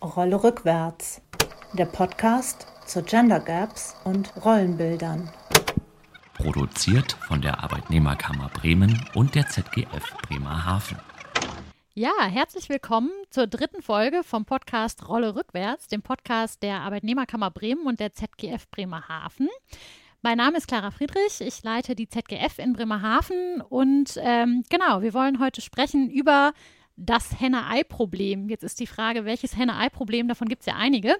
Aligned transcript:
Rolle 0.00 0.42
rückwärts. 0.42 1.20
Der 1.72 1.86
Podcast 1.86 2.66
zu 2.86 3.02
Gender 3.02 3.40
Gaps 3.40 3.94
und 4.04 4.32
Rollenbildern. 4.44 5.30
Produziert 6.34 7.12
von 7.26 7.42
der 7.42 7.62
Arbeitnehmerkammer 7.62 8.48
Bremen 8.48 9.04
und 9.14 9.34
der 9.34 9.48
ZGF 9.48 10.16
Bremerhaven. 10.28 10.98
Ja, 11.94 12.12
herzlich 12.26 12.68
willkommen 12.68 13.10
zur 13.30 13.48
dritten 13.48 13.82
Folge 13.82 14.22
vom 14.22 14.44
Podcast 14.44 15.08
Rolle 15.08 15.34
rückwärts, 15.34 15.88
dem 15.88 16.02
Podcast 16.02 16.62
der 16.62 16.80
Arbeitnehmerkammer 16.80 17.50
Bremen 17.50 17.86
und 17.86 17.98
der 17.98 18.12
ZGF 18.12 18.70
Bremerhaven. 18.70 19.48
Mein 20.28 20.36
Name 20.36 20.58
ist 20.58 20.68
Clara 20.68 20.90
Friedrich, 20.90 21.40
ich 21.40 21.62
leite 21.62 21.94
die 21.94 22.06
ZGF 22.06 22.58
in 22.58 22.74
Bremerhaven 22.74 23.62
und 23.66 24.18
ähm, 24.20 24.62
genau, 24.68 25.00
wir 25.00 25.14
wollen 25.14 25.40
heute 25.40 25.62
sprechen 25.62 26.10
über 26.10 26.52
das 26.96 27.40
Henne-Ei-Problem. 27.40 28.50
Jetzt 28.50 28.62
ist 28.62 28.78
die 28.78 28.86
Frage, 28.86 29.24
welches 29.24 29.56
Henne-Ei-Problem? 29.56 30.28
Davon 30.28 30.48
gibt 30.48 30.60
es 30.60 30.66
ja 30.66 30.74
einige. 30.76 31.16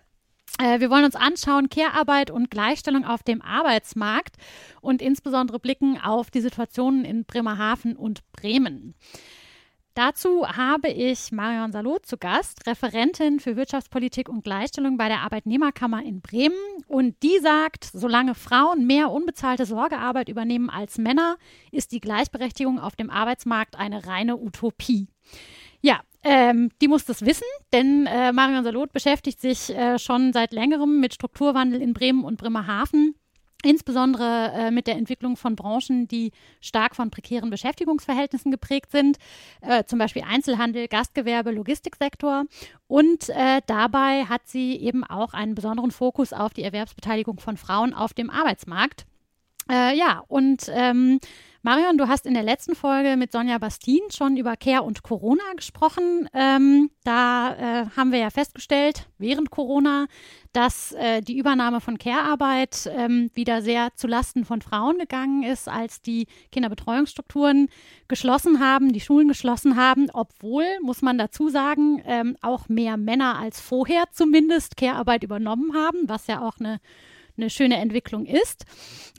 Äh, 0.61 0.81
wir 0.81 0.91
wollen 0.91 1.07
uns 1.07 1.17
anschauen, 1.17 1.71
Care-Arbeit 1.71 2.31
und 2.31 2.51
Gleichstellung 2.51 3.07
auf 3.07 3.23
dem 3.23 3.41
Arbeitsmarkt 3.41 4.37
und 4.83 5.01
insbesondere 5.01 5.59
blicken 5.59 5.99
auf 5.99 6.31
die 6.31 6.43
Situationen 6.43 7.07
in 7.07 7.25
Bremerhaven 7.25 7.97
und 7.97 8.31
Bremen. 8.33 8.95
Dazu 9.99 10.47
habe 10.47 10.91
ich 10.91 11.33
Marion 11.33 11.73
Salot 11.73 12.07
zu 12.07 12.19
Gast, 12.19 12.69
Referentin 12.69 13.41
für 13.41 13.57
Wirtschaftspolitik 13.57 14.29
und 14.29 14.45
Gleichstellung 14.45 14.97
bei 14.97 15.09
der 15.09 15.23
Arbeitnehmerkammer 15.23 16.05
in 16.05 16.21
Bremen. 16.21 16.55
Und 16.87 17.21
die 17.25 17.41
sagt, 17.41 17.83
solange 17.83 18.37
Frauen 18.37 18.87
mehr 18.87 19.11
unbezahlte 19.11 19.67
Sorgearbeit 19.67 20.29
übernehmen 20.29 20.71
als 20.71 20.99
Männer, 20.99 21.37
ist 21.73 21.91
die 21.91 21.99
Gleichberechtigung 21.99 22.79
auf 22.79 22.95
dem 22.95 23.11
Arbeitsmarkt 23.11 23.75
eine 23.75 24.07
reine 24.07 24.37
Utopie. 24.37 25.09
Ja, 25.81 26.03
ähm, 26.23 26.71
die 26.81 26.87
muss 26.87 27.05
das 27.05 27.27
wissen, 27.27 27.49
denn 27.73 28.07
äh, 28.07 28.31
Marion 28.31 28.63
Salot 28.63 28.93
beschäftigt 28.93 29.41
sich 29.41 29.71
äh, 29.71 29.99
schon 29.99 30.33
seit 30.33 30.53
längerem 30.53 31.01
mit 31.01 31.15
Strukturwandel 31.15 31.83
in 31.83 31.93
Bremen 31.93 32.23
und 32.23 32.37
Bremerhaven. 32.37 33.17
Insbesondere 33.65 34.53
äh, 34.55 34.71
mit 34.71 34.87
der 34.87 34.95
Entwicklung 34.95 35.37
von 35.37 35.57
Branchen, 35.57 36.07
die 36.07 36.31
stark 36.61 36.95
von 36.95 37.11
prekären 37.11 37.51
Beschäftigungsverhältnissen 37.51 38.53
geprägt 38.53 38.93
sind, 38.93 39.19
äh, 39.63 39.83
zum 39.85 39.99
Beispiel 39.99 40.23
Einzelhandel, 40.23 40.87
Gastgewerbe, 40.87 41.51
Logistiksektor. 41.51 42.45
Und 42.87 43.29
äh, 43.31 43.61
dabei 43.67 44.27
hat 44.27 44.43
sie 44.47 44.77
eben 44.77 45.03
auch 45.03 45.35
einen 45.35 45.57
besonderen 45.57 45.91
Fokus 45.91 46.33
auf 46.33 46.55
die 46.55 46.63
Erwerbsbeteiligung 46.63 47.41
von 47.41 47.57
Frauen 47.57 47.95
auf 47.95 48.15
dem 48.15 48.31
Arbeitsmarkt. 48.31 49.07
Äh, 49.69 49.99
ja, 49.99 50.23
und 50.29 50.71
ähm, 50.73 51.19
Marion, 51.63 51.99
du 51.99 52.07
hast 52.07 52.25
in 52.25 52.35
der 52.35 52.45
letzten 52.45 52.77
Folge 52.77 53.17
mit 53.17 53.33
Sonja 53.33 53.59
Bastin 53.59 54.03
schon 54.15 54.37
über 54.37 54.57
Care 54.57 54.85
und 54.85 55.03
Corona 55.03 55.43
gesprochen. 55.57 56.29
Ähm, 56.33 56.89
da 57.03 57.55
äh, 57.83 57.87
haben 57.97 58.13
wir 58.13 58.21
ja 58.21 58.31
festgestellt, 58.31 59.09
während 59.19 59.51
Corona, 59.51 60.07
dass 60.53 60.93
äh, 60.93 61.21
die 61.21 61.37
Übernahme 61.37 61.81
von 61.81 61.99
Care-Arbeit 61.99 62.89
ähm, 62.97 63.33
wieder 63.35 63.61
sehr 63.61 63.89
zulasten 63.97 64.45
von 64.45 64.63
Frauen 64.63 64.99
gegangen 64.99 65.43
ist, 65.43 65.69
als 65.69 66.01
die 66.01 66.29
Kinderbetreuungsstrukturen 66.53 67.69
geschlossen 68.07 68.61
haben, 68.61 68.93
die 68.93 69.01
Schulen 69.01 69.27
geschlossen 69.27 69.75
haben, 69.75 70.11
obwohl, 70.13 70.65
muss 70.83 71.03
man 71.03 71.19
dazu 71.19 71.49
sagen, 71.49 72.01
ähm, 72.07 72.37
auch 72.41 72.69
mehr 72.69 72.97
Männer 72.97 73.37
als 73.37 73.61
vorher 73.61 74.05
zumindest 74.13 74.77
Care-Arbeit 74.77 75.25
übernommen 75.25 75.75
haben, 75.75 76.09
was 76.09 76.29
ja 76.29 76.41
auch 76.41 76.61
eine, 76.61 76.79
eine 77.37 77.51
schöne 77.51 77.79
Entwicklung 77.79 78.27
ist. 78.27 78.65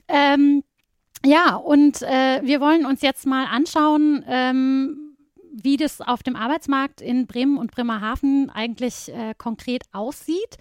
Ähm, 0.08 0.62
ja, 1.24 1.56
und 1.56 2.02
äh, 2.02 2.40
wir 2.42 2.60
wollen 2.60 2.86
uns 2.86 3.02
jetzt 3.02 3.26
mal 3.26 3.46
anschauen, 3.46 4.24
ähm, 4.26 5.16
wie 5.52 5.76
das 5.76 6.00
auf 6.00 6.22
dem 6.22 6.36
Arbeitsmarkt 6.36 7.00
in 7.00 7.26
Bremen 7.26 7.58
und 7.58 7.72
Bremerhaven 7.72 8.50
eigentlich 8.50 9.12
äh, 9.12 9.34
konkret 9.36 9.82
aussieht. 9.92 10.56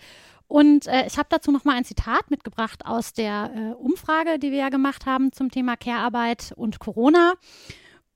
Und 0.47 0.87
äh, 0.87 1.05
ich 1.05 1.17
habe 1.17 1.29
dazu 1.29 1.51
noch 1.51 1.63
mal 1.63 1.75
ein 1.75 1.85
Zitat 1.85 2.31
mitgebracht 2.31 2.85
aus 2.85 3.13
der 3.13 3.51
äh, 3.55 3.73
Umfrage, 3.75 4.39
die 4.39 4.51
wir 4.51 4.57
ja 4.57 4.69
gemacht 4.69 5.05
haben 5.05 5.31
zum 5.31 5.51
Thema 5.51 5.77
Care-Arbeit 5.77 6.53
und 6.55 6.79
Corona. 6.79 7.35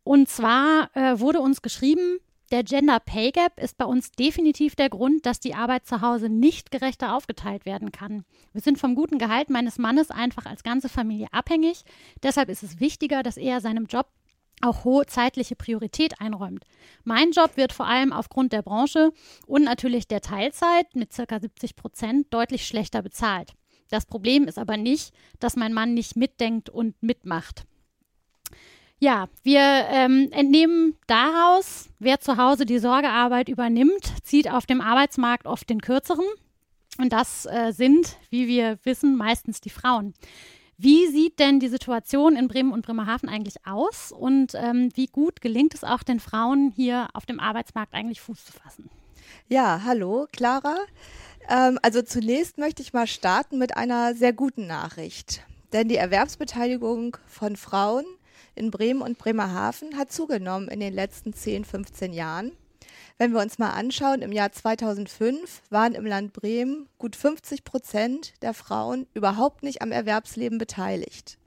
Und 0.03 0.28
zwar 0.28 0.90
äh, 0.96 1.20
wurde 1.20 1.40
uns 1.40 1.62
geschrieben, 1.62 2.18
der 2.53 2.64
Gender 2.64 3.00
Pay 3.00 3.31
Gap 3.31 3.59
ist 3.59 3.80
bei 3.80 3.86
uns 3.86 4.12
definitiv 4.12 4.75
der 4.75 4.90
Grund, 4.90 5.25
dass 5.25 5.40
die 5.40 5.56
Arbeit 5.56 5.88
zu 5.88 6.02
Hause 6.02 6.30
nicht 6.30 6.69
gerechter 6.69 7.16
aufgeteilt 7.16 7.66
werden 7.66 7.91
kann. 7.91 8.25
Wir 8.52 8.62
sind 8.62 8.78
vom 8.78 8.94
guten 8.94 9.18
Gehalt 9.18 9.50
meines 9.50 9.80
Mannes 9.80 10.12
einfach 10.12 10.46
als 10.46 10.62
ganze 10.62 10.88
Familie 10.88 11.25
abhängig. 11.31 11.84
Deshalb 12.22 12.50
ist 12.50 12.62
es 12.62 12.80
wichtiger, 12.80 13.24
dass 13.24 13.38
er 13.38 13.59
seinem 13.59 13.88
Job 13.88 14.06
auch 14.62 14.84
hohe 14.84 15.08
zeitliche 15.08 15.56
Priorität 15.56 16.22
einräumt. 16.22 16.64
Mein 17.03 17.31
Job 17.31 17.58
wird 17.58 17.74
vor 17.74 17.88
allem 17.88 18.14
aufgrund 18.14 18.53
der 18.53 18.62
Branche 18.62 19.14
und 19.47 19.64
natürlich 19.64 20.08
der 20.08 20.22
Teilzeit 20.22 20.96
mit 20.96 21.09
ca. 21.09 21.40
70 21.40 21.75
Prozent 21.75 22.28
deutlich 22.30 22.68
schlechter 22.68 23.02
bezahlt. 23.02 23.53
Das 23.90 24.06
Problem 24.06 24.44
ist 24.44 24.59
aber 24.59 24.78
nicht, 24.78 25.12
dass 25.40 25.56
mein 25.56 25.74
Mann 25.74 25.96
nicht 25.96 26.16
mitdenkt 26.16 26.70
und 26.70 27.02
mitmacht. 27.02 27.66
Ja, 29.03 29.28
wir 29.44 29.59
ähm, 29.59 30.30
entnehmen 30.31 30.96
daraus, 31.08 31.90
wer 32.00 32.22
zu 32.22 32.38
Hause 32.38 32.66
die 32.66 32.80
Sorgearbeit 32.80 33.50
übernimmt, 33.50 34.14
zieht 34.24 34.50
auf 34.50 34.66
dem 34.66 34.80
Arbeitsmarkt 34.80 35.46
oft 35.46 35.69
den 35.69 35.81
kürzeren. 35.81 36.24
Und 36.97 37.12
das 37.12 37.46
äh, 37.46 37.74
sind, 37.74 38.16
wie 38.30 38.47
wir 38.47 38.80
wissen, 38.86 39.18
meistens 39.18 39.59
die 39.59 39.72
Frauen. 39.72 40.14
Wie 40.78 41.08
sieht 41.08 41.40
denn 41.40 41.59
die 41.59 41.68
Situation 41.68 42.38
in 42.38 42.47
Bremen 42.47 42.72
und 42.72 42.86
Bremerhaven 42.86 43.28
eigentlich 43.28 43.66
aus? 43.66 44.14
Und 44.14 44.53
ähm, 44.56 44.90
wie 44.96 45.08
gut 45.08 45.41
gelingt 45.41 45.74
es 45.74 45.84
auch 45.84 46.03
den 46.03 46.22
Frauen 46.22 46.72
hier 46.74 47.09
auf 47.12 47.25
dem 47.25 47.41
Arbeitsmarkt 47.41 47.94
eigentlich 47.94 48.22
Fuß 48.22 48.46
zu 48.46 48.53
fassen? 48.53 48.90
Ja, 49.50 49.81
hallo, 49.84 50.28
Clara. 50.31 50.78
Ähm, 51.50 51.78
also 51.81 52.03
zunächst 52.03 52.58
möchte 52.58 52.81
ich 52.81 52.94
mal 52.94 53.08
starten 53.08 53.58
mit 53.58 53.75
einer 53.75 54.16
sehr 54.16 54.31
guten 54.31 54.66
Nachricht. 54.66 55.41
Denn 55.74 55.90
die 55.90 55.97
Erwerbsbeteiligung 55.97 57.18
von 57.28 57.58
Frauen 57.58 58.06
in 58.56 58.72
Bremen 58.72 59.02
und 59.02 59.18
Bremerhaven 59.18 59.97
hat 59.97 60.12
zugenommen 60.12 60.68
in 60.68 60.80
den 60.80 60.94
letzten 60.94 61.34
10, 61.34 61.66
15 61.66 62.14
Jahren. 62.14 62.52
Wenn 63.18 63.31
wir 63.31 63.41
uns 63.41 63.59
mal 63.59 63.72
anschauen, 63.72 64.22
im 64.22 64.31
Jahr 64.31 64.52
2005 64.52 65.62
waren 65.69 65.94
im 65.94 66.06
Land 66.06 66.34
Bremen 66.34 66.90
gut 66.97 67.16
50 67.16 67.64
Prozent 67.64 68.34
der 68.41 68.53
Frauen 68.53 69.08
überhaupt 69.14 69.64
nicht 69.64 69.81
am 69.81 69.91
Erwerbsleben 69.91 70.58
beteiligt. 70.58 71.38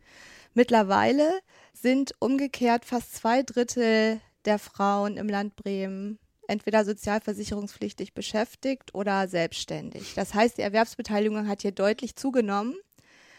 Mittlerweile 0.55 1.41
sind 1.72 2.15
umgekehrt 2.21 2.84
fast 2.84 3.15
zwei 3.15 3.43
Drittel 3.43 4.21
der 4.44 4.59
Frauen 4.59 5.17
im 5.17 5.28
Land 5.28 5.56
Bremen 5.56 6.19
entweder 6.49 6.84
sozialversicherungspflichtig 6.84 8.15
beschäftigt 8.15 8.94
oder 8.94 9.28
selbstständig. 9.28 10.15
Das 10.15 10.34
heißt, 10.34 10.59
die 10.59 10.62
Erwerbsbeteiligung 10.62 11.49
hat 11.49 11.62
hier 11.62 11.73
deutlich 11.73 12.17
zugenommen. 12.17 12.77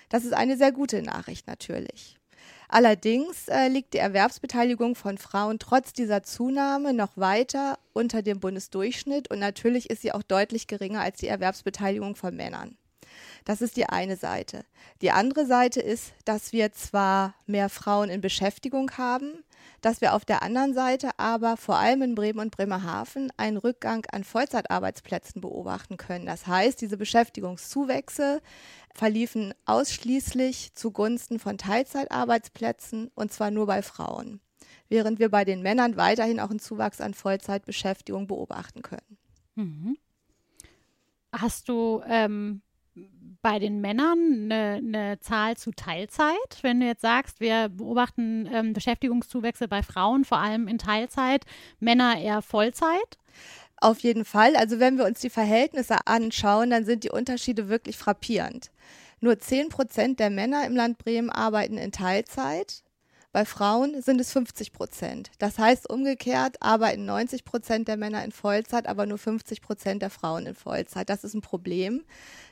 Das 0.09 0.25
ist 0.25 0.33
eine 0.33 0.57
sehr 0.57 0.71
gute 0.71 1.01
Nachricht 1.01 1.47
natürlich. 1.47 2.16
Allerdings 2.69 3.47
äh, 3.47 3.69
liegt 3.69 3.93
die 3.93 3.99
Erwerbsbeteiligung 3.99 4.95
von 4.95 5.17
Frauen 5.17 5.57
trotz 5.57 5.93
dieser 5.93 6.23
Zunahme 6.23 6.93
noch 6.93 7.15
weiter 7.15 7.79
unter 7.93 8.21
dem 8.21 8.39
Bundesdurchschnitt 8.39 9.31
und 9.31 9.39
natürlich 9.39 9.89
ist 9.89 10.01
sie 10.01 10.11
auch 10.11 10.23
deutlich 10.23 10.67
geringer 10.67 11.01
als 11.01 11.19
die 11.19 11.27
Erwerbsbeteiligung 11.27 12.15
von 12.15 12.35
Männern. 12.35 12.77
Das 13.45 13.61
ist 13.61 13.77
die 13.77 13.85
eine 13.85 14.17
Seite. 14.17 14.65
Die 15.01 15.11
andere 15.11 15.45
Seite 15.45 15.79
ist, 15.79 16.11
dass 16.25 16.51
wir 16.51 16.73
zwar 16.73 17.35
mehr 17.45 17.69
Frauen 17.69 18.09
in 18.09 18.19
Beschäftigung 18.19 18.91
haben, 18.97 19.43
dass 19.87 20.01
wir 20.01 20.15
auf 20.15 20.25
der 20.25 20.43
anderen 20.43 20.73
Seite 20.73 21.11
aber 21.15 21.55
vor 21.55 21.77
allem 21.77 22.01
in 22.01 22.13
Bremen 22.13 22.39
und 22.39 22.51
Bremerhaven 22.51 23.31
einen 23.37 23.55
Rückgang 23.55 24.05
an 24.11 24.25
Vollzeitarbeitsplätzen 24.25 25.39
beobachten 25.39 25.95
können. 25.95 26.25
Das 26.25 26.45
heißt, 26.45 26.81
diese 26.81 26.97
Beschäftigungszuwächse 26.97 28.41
verliefen 28.93 29.53
ausschließlich 29.65 30.73
zugunsten 30.73 31.39
von 31.39 31.57
Teilzeitarbeitsplätzen 31.57 33.11
und 33.15 33.31
zwar 33.31 33.49
nur 33.49 33.65
bei 33.65 33.81
Frauen, 33.81 34.41
während 34.89 35.19
wir 35.19 35.29
bei 35.29 35.45
den 35.45 35.61
Männern 35.61 35.95
weiterhin 35.95 36.41
auch 36.41 36.49
einen 36.49 36.59
Zuwachs 36.59 36.99
an 36.99 37.13
Vollzeitbeschäftigung 37.13 38.27
beobachten 38.27 38.81
können. 38.81 39.17
Mhm. 39.55 39.97
Hast 41.31 41.69
du 41.69 42.01
ähm, 42.05 42.61
bei 43.41 43.59
den 43.59 43.81
Männern 43.81 44.51
eine, 44.51 44.81
eine, 44.83 45.19
Zahl 45.19 45.57
zu 45.57 45.71
Teilzeit? 45.71 46.59
Wenn 46.61 46.79
du 46.79 46.85
jetzt 46.85 47.01
sagst, 47.01 47.39
wir 47.39 47.69
beobachten 47.69 48.49
ähm, 48.51 48.73
Beschäftigungszuwächse 48.73 49.67
bei 49.67 49.83
Frauen, 49.83 50.25
vor 50.25 50.39
allem 50.39 50.67
in 50.67 50.77
Teilzeit, 50.77 51.45
Männer 51.79 52.19
eher 52.19 52.41
Vollzeit? 52.41 53.17
Auf 53.79 53.99
jeden 53.99 54.25
Fall. 54.25 54.55
Also 54.55 54.79
wenn 54.79 54.97
wir 54.97 55.05
uns 55.05 55.19
die 55.19 55.29
Verhältnisse 55.29 55.97
anschauen, 56.05 56.69
dann 56.69 56.85
sind 56.85 57.03
die 57.03 57.11
Unterschiede 57.11 57.69
wirklich 57.69 57.97
frappierend. 57.97 58.71
Nur 59.19 59.39
10 59.39 59.69
Prozent 59.69 60.19
der 60.19 60.29
Männer 60.29 60.65
im 60.65 60.75
Land 60.75 60.97
Bremen 60.97 61.29
arbeiten 61.29 61.77
in 61.77 61.91
Teilzeit 61.91 62.83
bei 63.37 63.45
Frauen 63.45 64.01
sind 64.01 64.19
es 64.19 64.31
50 64.31 64.71
Prozent. 64.71 65.29
Das 65.37 65.59
heißt, 65.59 65.87
umgekehrt 65.89 66.57
arbeiten 66.59 67.05
90 67.05 67.45
Prozent 67.45 67.87
der 67.87 67.95
Männer 67.95 68.23
in 68.23 68.31
Vollzeit, 68.31 68.87
aber 68.87 69.05
nur 69.05 69.19
50 69.19 69.61
Prozent 69.61 70.01
der 70.01 70.09
Frauen 70.09 70.47
in 70.47 70.55
Vollzeit. 70.55 71.07
Das 71.07 71.23
ist 71.23 71.35
ein 71.35 71.41
Problem. 71.41 72.03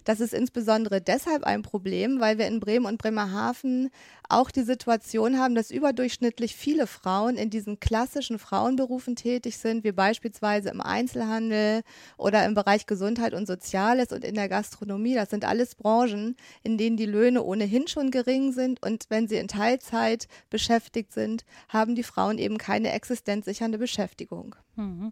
Das 0.05 0.19
ist 0.19 0.33
insbesondere 0.33 1.01
deshalb 1.01 1.43
ein 1.43 1.63
Problem, 1.63 2.19
weil 2.19 2.37
wir 2.37 2.47
in 2.47 2.59
Bremen 2.59 2.85
und 2.85 2.99
Bremerhaven 2.99 3.89
auch 4.29 4.51
die 4.51 4.61
Situation 4.61 5.39
haben, 5.39 5.55
dass 5.55 5.71
überdurchschnittlich 5.71 6.55
viele 6.55 6.87
Frauen 6.87 7.37
in 7.37 7.49
diesen 7.49 7.79
klassischen 7.79 8.39
Frauenberufen 8.39 9.15
tätig 9.15 9.57
sind, 9.57 9.83
wie 9.83 9.91
beispielsweise 9.91 10.69
im 10.69 10.79
Einzelhandel 10.79 11.81
oder 12.17 12.45
im 12.45 12.53
Bereich 12.53 12.85
Gesundheit 12.85 13.33
und 13.33 13.47
Soziales 13.47 14.11
und 14.11 14.23
in 14.23 14.35
der 14.35 14.47
Gastronomie. 14.47 15.15
Das 15.15 15.31
sind 15.31 15.43
alles 15.43 15.73
Branchen, 15.73 16.35
in 16.61 16.77
denen 16.77 16.97
die 16.97 17.07
Löhne 17.07 17.43
ohnehin 17.43 17.87
schon 17.87 18.11
gering 18.11 18.53
sind 18.53 18.81
und 18.83 19.05
wenn 19.09 19.27
sie 19.27 19.37
in 19.37 19.47
Teilzeit 19.47 20.27
beschäftigt 20.51 21.13
sind, 21.13 21.45
haben 21.67 21.95
die 21.95 22.03
Frauen 22.03 22.37
eben 22.37 22.59
keine 22.59 22.91
existenzsichernde 22.91 23.79
Beschäftigung. 23.79 24.55
Mhm. 24.75 25.11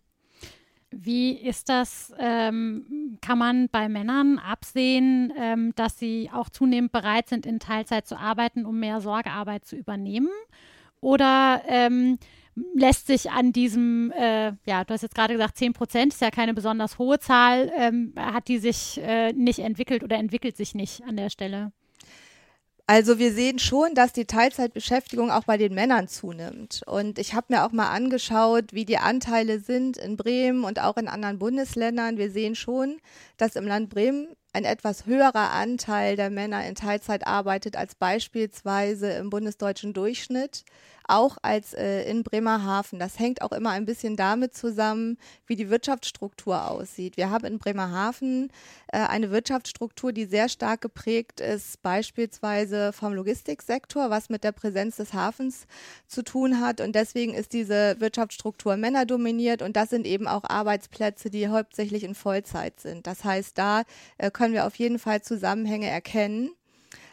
Wie 0.95 1.33
ist 1.33 1.69
das? 1.69 2.13
Ähm, 2.19 3.17
kann 3.21 3.37
man 3.37 3.69
bei 3.69 3.89
Männern 3.89 4.39
absehen, 4.39 5.33
ähm, 5.37 5.73
dass 5.75 5.97
sie 5.97 6.29
auch 6.33 6.49
zunehmend 6.49 6.91
bereit 6.91 7.29
sind, 7.29 7.45
in 7.45 7.59
Teilzeit 7.59 8.07
zu 8.07 8.17
arbeiten, 8.17 8.65
um 8.65 8.79
mehr 8.79 9.01
Sorgearbeit 9.01 9.65
zu 9.65 9.75
übernehmen? 9.75 10.29
Oder 11.01 11.61
ähm, 11.67 12.17
lässt 12.75 13.07
sich 13.07 13.31
an 13.31 13.51
diesem, 13.51 14.11
äh, 14.11 14.53
ja, 14.65 14.83
du 14.83 14.93
hast 14.93 15.01
jetzt 15.01 15.15
gerade 15.15 15.33
gesagt, 15.33 15.57
10 15.57 15.73
Prozent 15.73 16.13
ist 16.13 16.21
ja 16.21 16.31
keine 16.31 16.53
besonders 16.53 16.97
hohe 16.97 17.19
Zahl, 17.19 17.71
ähm, 17.75 18.13
hat 18.15 18.47
die 18.47 18.59
sich 18.59 18.99
äh, 19.01 19.33
nicht 19.33 19.59
entwickelt 19.59 20.03
oder 20.03 20.17
entwickelt 20.17 20.55
sich 20.55 20.75
nicht 20.75 21.03
an 21.03 21.17
der 21.17 21.29
Stelle? 21.29 21.71
Also 22.85 23.17
wir 23.17 23.31
sehen 23.31 23.59
schon, 23.59 23.95
dass 23.95 24.11
die 24.11 24.25
Teilzeitbeschäftigung 24.25 25.31
auch 25.31 25.45
bei 25.45 25.55
den 25.55 25.73
Männern 25.73 26.09
zunimmt. 26.09 26.81
Und 26.85 27.17
ich 27.17 27.33
habe 27.33 27.47
mir 27.49 27.65
auch 27.65 27.71
mal 27.71 27.89
angeschaut, 27.89 28.73
wie 28.73 28.83
die 28.83 28.97
Anteile 28.97 29.61
sind 29.61 29.95
in 29.95 30.17
Bremen 30.17 30.65
und 30.65 30.81
auch 30.81 30.97
in 30.97 31.07
anderen 31.07 31.39
Bundesländern. 31.39 32.17
Wir 32.17 32.29
sehen 32.29 32.55
schon, 32.55 32.99
dass 33.37 33.55
im 33.55 33.65
Land 33.65 33.89
Bremen 33.89 34.27
ein 34.51 34.65
etwas 34.65 35.05
höherer 35.05 35.51
Anteil 35.51 36.17
der 36.17 36.29
Männer 36.29 36.67
in 36.67 36.75
Teilzeit 36.75 37.25
arbeitet 37.25 37.77
als 37.77 37.95
beispielsweise 37.95 39.11
im 39.13 39.29
bundesdeutschen 39.29 39.93
Durchschnitt 39.93 40.65
auch 41.07 41.37
als 41.41 41.73
äh, 41.73 42.03
in 42.09 42.23
Bremerhaven. 42.23 42.99
Das 42.99 43.19
hängt 43.19 43.41
auch 43.41 43.51
immer 43.51 43.71
ein 43.71 43.85
bisschen 43.85 44.15
damit 44.15 44.55
zusammen, 44.55 45.17
wie 45.45 45.55
die 45.55 45.69
Wirtschaftsstruktur 45.69 46.69
aussieht. 46.69 47.17
Wir 47.17 47.29
haben 47.29 47.45
in 47.45 47.59
Bremerhaven 47.59 48.51
äh, 48.87 48.97
eine 48.99 49.31
Wirtschaftsstruktur, 49.31 50.13
die 50.13 50.25
sehr 50.25 50.49
stark 50.49 50.81
geprägt 50.81 51.39
ist, 51.39 51.81
beispielsweise 51.81 52.93
vom 52.93 53.13
Logistiksektor, 53.13 54.09
was 54.09 54.29
mit 54.29 54.43
der 54.43 54.51
Präsenz 54.51 54.97
des 54.97 55.13
Hafens 55.13 55.67
zu 56.07 56.23
tun 56.23 56.61
hat. 56.61 56.81
Und 56.81 56.95
deswegen 56.95 57.33
ist 57.33 57.53
diese 57.53 57.99
Wirtschaftsstruktur 57.99 58.77
männerdominiert 58.77 59.61
und 59.61 59.75
das 59.75 59.89
sind 59.89 60.05
eben 60.05 60.27
auch 60.27 60.43
Arbeitsplätze, 60.43 61.29
die 61.29 61.47
hauptsächlich 61.47 62.03
in 62.03 62.15
Vollzeit 62.15 62.79
sind. 62.79 63.07
Das 63.07 63.23
heißt, 63.23 63.57
da 63.57 63.83
äh, 64.17 64.31
können 64.31 64.53
wir 64.53 64.65
auf 64.65 64.75
jeden 64.75 64.99
Fall 64.99 65.21
Zusammenhänge 65.21 65.87
erkennen. 65.87 66.51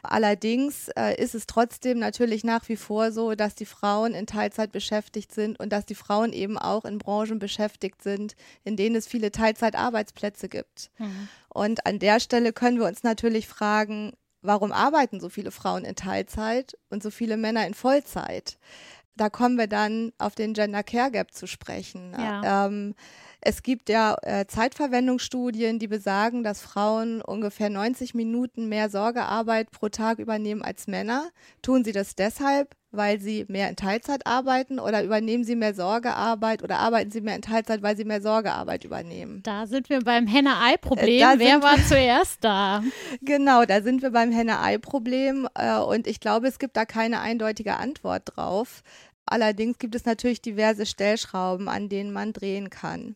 Allerdings 0.03 0.89
äh, 0.97 1.15
ist 1.21 1.35
es 1.35 1.47
trotzdem 1.47 1.99
natürlich 1.99 2.45
nach 2.45 2.69
wie 2.69 2.77
vor 2.77 3.13
so, 3.13 3.35
dass 3.35 3.55
die 3.55 3.67
Frauen 3.67 4.15
in 4.15 4.27
Teilzeit 4.27 4.73
beschäftigt 4.73 5.33
sind 5.33 5.59
und 5.59 5.73
dass 5.73 5.87
die 5.87 5.95
Frauen 5.95 6.33
eben 6.33 6.59
auch 6.59 6.85
in 6.85 6.99
Branchen 6.99 7.39
beschäftigt 7.39 8.03
sind, 8.03 8.35
in 8.65 8.77
denen 8.77 8.97
es 8.97 9.07
viele 9.07 9.31
Teilzeitarbeitsplätze 9.31 10.49
gibt. 10.49 10.91
Mhm. 10.99 11.29
Und 11.49 11.87
an 11.87 11.99
der 11.99 12.21
Stelle 12.21 12.53
können 12.53 12.79
wir 12.79 12.87
uns 12.87 13.03
natürlich 13.03 13.47
fragen, 13.49 14.13
warum 14.43 14.73
arbeiten 14.73 15.21
so 15.21 15.29
viele 15.29 15.51
Frauen 15.51 15.85
in 15.85 15.97
Teilzeit 15.97 16.77
und 16.89 17.03
so 17.03 17.11
viele 17.11 17.37
Männer 17.37 17.67
in 17.67 17.75
Vollzeit? 17.75 18.59
Da 19.17 19.29
kommen 19.29 19.59
wir 19.59 19.67
dann 19.67 20.13
auf 20.19 20.35
den 20.35 20.55
Gender 20.55 20.83
Care 20.83 21.11
Gap 21.11 21.35
zu 21.35 21.47
sprechen. 21.47 22.15
Ja. 22.19 22.67
Ähm, 22.67 22.95
es 23.41 23.63
gibt 23.63 23.89
ja 23.89 24.17
äh, 24.23 24.47
Zeitverwendungsstudien, 24.47 25.79
die 25.79 25.89
besagen, 25.89 26.43
dass 26.43 26.61
Frauen 26.61 27.23
ungefähr 27.23 27.71
90 27.71 28.15
Minuten 28.15 28.69
mehr 28.69 28.91
Sorgearbeit 28.91 29.71
pro 29.71 29.89
Tag 29.89 30.19
übernehmen 30.19 30.63
als 30.63 30.87
Männer. 30.87 31.31
Tun 31.63 31.85
sie 31.85 31.93
das 31.93 32.15
deshalb, 32.15 32.77
weil 32.93 33.21
sie 33.21 33.47
mehr 33.49 33.69
in 33.69 33.77
Teilzeit 33.77 34.27
arbeiten 34.27 34.79
oder 34.79 35.03
übernehmen 35.03 35.45
sie 35.45 35.57
mehr 35.57 35.75
Sorgearbeit 35.75 36.63
oder 36.63 36.79
arbeiten 36.79 37.11
sie 37.11 37.21
mehr 37.21 37.37
in 37.37 37.43
Teilzeit, 37.43 37.83
weil 37.83 37.97
sie 37.97 38.05
mehr 38.05 38.21
Sorgearbeit 38.21 38.85
übernehmen? 38.85 39.43
Da 39.43 39.67
sind 39.67 39.89
wir 39.89 40.01
beim 40.01 40.27
Henne-Ei-Problem. 40.27 41.23
Äh, 41.23 41.39
Wer 41.39 41.63
war 41.63 41.77
zuerst 41.89 42.45
da? 42.45 42.83
Genau, 43.23 43.65
da 43.65 43.81
sind 43.81 44.03
wir 44.03 44.11
beim 44.11 44.33
Henne-Ei-Problem 44.33 45.49
äh, 45.55 45.79
und 45.79 46.07
ich 46.07 46.21
glaube, 46.21 46.49
es 46.49 46.59
gibt 46.59 46.77
da 46.77 46.85
keine 46.85 47.21
eindeutige 47.21 47.77
Antwort 47.77 48.37
drauf. 48.37 48.83
Allerdings 49.31 49.79
gibt 49.79 49.95
es 49.95 50.05
natürlich 50.05 50.43
diverse 50.43 50.85
Stellschrauben, 50.85 51.69
an 51.69 51.89
denen 51.89 52.13
man 52.13 52.33
drehen 52.33 52.69
kann. 52.69 53.15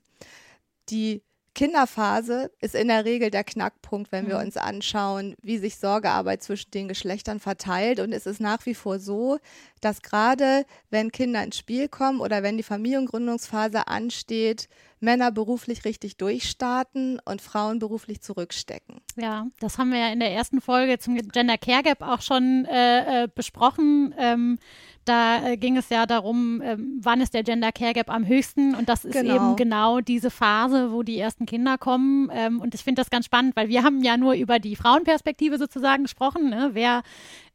Die 0.89 1.23
Kinderphase 1.55 2.51
ist 2.61 2.75
in 2.75 2.89
der 2.89 3.05
Regel 3.05 3.31
der 3.31 3.45
Knackpunkt, 3.45 4.11
wenn 4.13 4.27
wir 4.27 4.37
mhm. 4.39 4.47
uns 4.47 4.57
anschauen, 4.57 5.35
wie 5.43 5.59
sich 5.59 5.77
Sorgearbeit 5.77 6.43
zwischen 6.43 6.71
den 6.71 6.89
Geschlechtern 6.89 7.41
verteilt. 7.41 8.01
Und 8.01 8.13
es 8.13 8.27
ist 8.27 8.41
nach 8.41 8.65
wie 8.67 8.75
vor 8.75 8.99
so, 8.99 9.39
dass 9.85 10.03
gerade 10.03 10.65
wenn 10.91 11.13
Kinder 11.13 11.43
ins 11.43 11.59
Spiel 11.59 11.89
kommen 11.89 12.21
oder 12.21 12.43
wenn 12.43 12.57
die 12.57 12.63
Familiengründungsphase 12.63 13.87
ansteht, 13.89 14.69
Männer 15.01 15.31
beruflich 15.31 15.85
richtig 15.85 16.17
durchstarten 16.17 17.21
und 17.25 17.43
Frauen 17.43 17.79
beruflich 17.79 18.23
zurückstecken. 18.23 19.01
Ja, 19.17 19.47
das 19.61 19.79
haben 19.79 19.93
wir 19.93 19.99
ja 19.99 20.09
in 20.09 20.21
der 20.21 20.33
ersten 20.33 20.61
Folge 20.61 20.99
zum 20.99 21.17
Gender 21.17 21.59
Care 21.59 21.83
Gap 21.83 22.03
auch 22.03 22.23
schon 22.23 22.65
äh, 22.65 23.25
äh, 23.25 23.29
besprochen. 23.33 24.15
Ähm, 24.19 24.59
da 25.05 25.47
äh, 25.47 25.57
ging 25.59 25.77
es 25.77 25.91
ja 25.91 26.07
darum, 26.07 26.63
ähm, 26.65 26.99
wann 27.03 27.21
ist 27.21 27.35
der 27.35 27.43
Gender 27.43 27.73
Care 27.73 27.93
Gap 27.93 28.09
am 28.09 28.27
höchsten 28.27 28.75
und 28.75 28.89
das 28.89 29.05
ist 29.05 29.13
genau. 29.13 29.35
eben 29.35 29.57
genau 29.57 30.01
diese 30.01 30.31
Phase, 30.31 30.93
wo 30.93 31.03
die 31.03 31.19
ersten 31.19 31.45
Kinder 31.45 31.77
kommen. 31.77 32.31
Ähm, 32.33 32.61
und 32.61 32.75
ich 32.75 32.83
finde 32.83 33.03
das 33.03 33.11
ganz 33.11 33.27
spannend, 33.27 33.55
weil 33.55 33.69
wir 33.69 33.83
haben 33.83 34.03
ja 34.03 34.17
nur 34.17 34.33
über 34.33 34.59
die 34.59 34.77
Frauenperspektive 34.77 35.59
sozusagen 35.59 36.05
gesprochen. 36.05 36.49
Ne? 36.49 36.71
Wer 36.73 37.03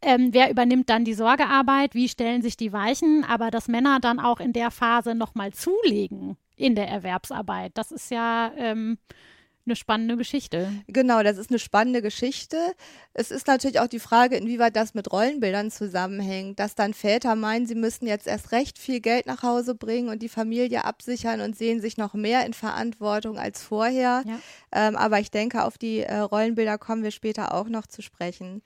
ähm, 0.02 0.30
wer 0.32 0.50
übernimmt 0.50 0.90
dann 0.90 1.04
die 1.04 1.14
Sorgearbeit? 1.14 1.94
Wie 1.94 2.08
stellen 2.20 2.42
sich 2.42 2.58
die 2.58 2.74
Weichen? 2.74 3.24
Aber 3.24 3.50
dass 3.50 3.70
Männer 3.70 4.00
dann 4.02 4.20
auch 4.20 4.42
in 4.42 4.52
der 4.52 4.72
Phase 4.72 5.16
nochmal 5.16 5.54
zulegen 5.54 6.36
in 6.58 6.76
der 6.76 6.90
Erwerbsarbeit, 6.90 7.72
das 7.76 7.94
ist 7.94 8.12
ja 8.12 8.52
ähm, 8.58 8.98
eine 9.66 9.78
spannende 9.78 10.18
Geschichte. 10.18 10.70
Genau, 10.88 11.24
das 11.24 11.38
ist 11.38 11.50
eine 11.50 11.60
spannende 11.60 12.02
Geschichte. 12.02 12.58
Es 13.14 13.32
ist 13.32 13.48
natürlich 13.48 13.80
auch 13.80 13.88
die 13.88 14.00
Frage, 14.00 14.36
inwieweit 14.36 14.76
das 14.76 14.94
mit 14.96 15.10
Rollenbildern 15.14 15.72
zusammenhängt, 15.72 16.60
dass 16.60 16.76
dann 16.76 16.94
Väter 16.94 17.36
meinen, 17.36 17.68
sie 17.68 17.76
müssen 17.76 18.06
jetzt 18.06 18.28
erst 18.28 18.52
recht 18.52 18.78
viel 18.78 19.00
Geld 19.00 19.26
nach 19.26 19.42
Hause 19.42 19.74
bringen 19.74 20.10
und 20.10 20.22
die 20.22 20.28
Familie 20.28 20.84
absichern 20.84 21.40
und 21.40 21.58
sehen 21.58 21.80
sich 21.80 21.96
noch 21.96 22.16
mehr 22.16 22.46
in 22.46 22.54
Verantwortung 22.54 23.38
als 23.38 23.64
vorher. 23.64 24.24
Ja. 24.26 24.40
Ähm, 24.74 24.98
aber 24.98 25.22
ich 25.22 25.32
denke, 25.32 25.64
auf 25.64 25.78
die 25.78 26.00
äh, 26.00 26.18
Rollenbilder 26.18 26.78
kommen 26.78 27.04
wir 27.04 27.12
später 27.12 27.54
auch 27.54 27.70
noch 27.70 27.88
zu 27.88 28.02
sprechen. 28.02 28.62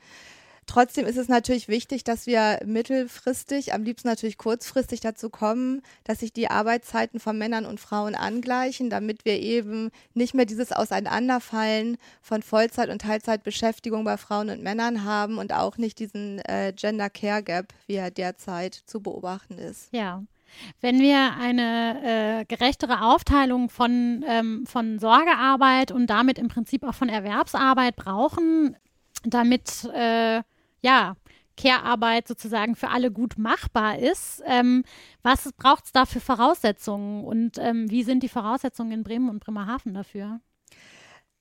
Trotzdem 0.65 1.05
ist 1.05 1.17
es 1.17 1.27
natürlich 1.27 1.67
wichtig, 1.67 2.03
dass 2.03 2.25
wir 2.25 2.59
mittelfristig, 2.65 3.73
am 3.73 3.83
liebsten 3.83 4.07
natürlich 4.07 4.37
kurzfristig 4.37 4.99
dazu 4.99 5.29
kommen, 5.29 5.81
dass 6.03 6.19
sich 6.19 6.33
die 6.33 6.49
Arbeitszeiten 6.49 7.19
von 7.19 7.37
Männern 7.37 7.65
und 7.65 7.79
Frauen 7.79 8.15
angleichen, 8.15 8.89
damit 8.89 9.25
wir 9.25 9.39
eben 9.39 9.89
nicht 10.13 10.33
mehr 10.33 10.45
dieses 10.45 10.71
Auseinanderfallen 10.71 11.97
von 12.21 12.41
Vollzeit- 12.41 12.89
und 12.89 13.01
Teilzeitbeschäftigung 13.01 14.03
bei 14.03 14.17
Frauen 14.17 14.49
und 14.49 14.63
Männern 14.63 15.03
haben 15.03 15.37
und 15.37 15.53
auch 15.53 15.77
nicht 15.77 15.99
diesen 15.99 16.39
äh, 16.39 16.73
Gender 16.75 17.09
Care 17.09 17.43
Gap, 17.43 17.73
wie 17.87 17.95
er 17.95 18.11
derzeit 18.11 18.73
zu 18.73 19.01
beobachten 19.01 19.57
ist. 19.57 19.89
Ja. 19.91 20.23
Wenn 20.81 20.99
wir 20.99 21.33
eine 21.39 22.41
äh, 22.41 22.45
gerechtere 22.45 23.01
Aufteilung 23.01 23.69
von, 23.69 24.23
ähm, 24.27 24.65
von 24.67 24.99
Sorgearbeit 24.99 25.91
und 25.91 26.07
damit 26.07 26.37
im 26.37 26.47
Prinzip 26.47 26.83
auch 26.83 26.93
von 26.93 27.09
Erwerbsarbeit 27.09 27.95
brauchen, 27.95 28.75
damit 29.23 29.85
äh, 29.93 30.43
ja, 30.83 31.15
Care-Arbeit 31.57 32.27
sozusagen 32.27 32.75
für 32.75 32.89
alle 32.89 33.11
gut 33.11 33.37
machbar 33.37 33.99
ist. 33.99 34.41
Ähm, 34.45 34.83
was 35.21 35.51
braucht 35.53 35.85
es 35.85 35.91
da 35.91 36.05
für 36.05 36.19
Voraussetzungen 36.19 37.23
und 37.23 37.57
ähm, 37.59 37.89
wie 37.89 38.03
sind 38.03 38.23
die 38.23 38.29
Voraussetzungen 38.29 38.91
in 38.91 39.03
Bremen 39.03 39.29
und 39.29 39.39
Bremerhaven 39.39 39.93
dafür? 39.93 40.39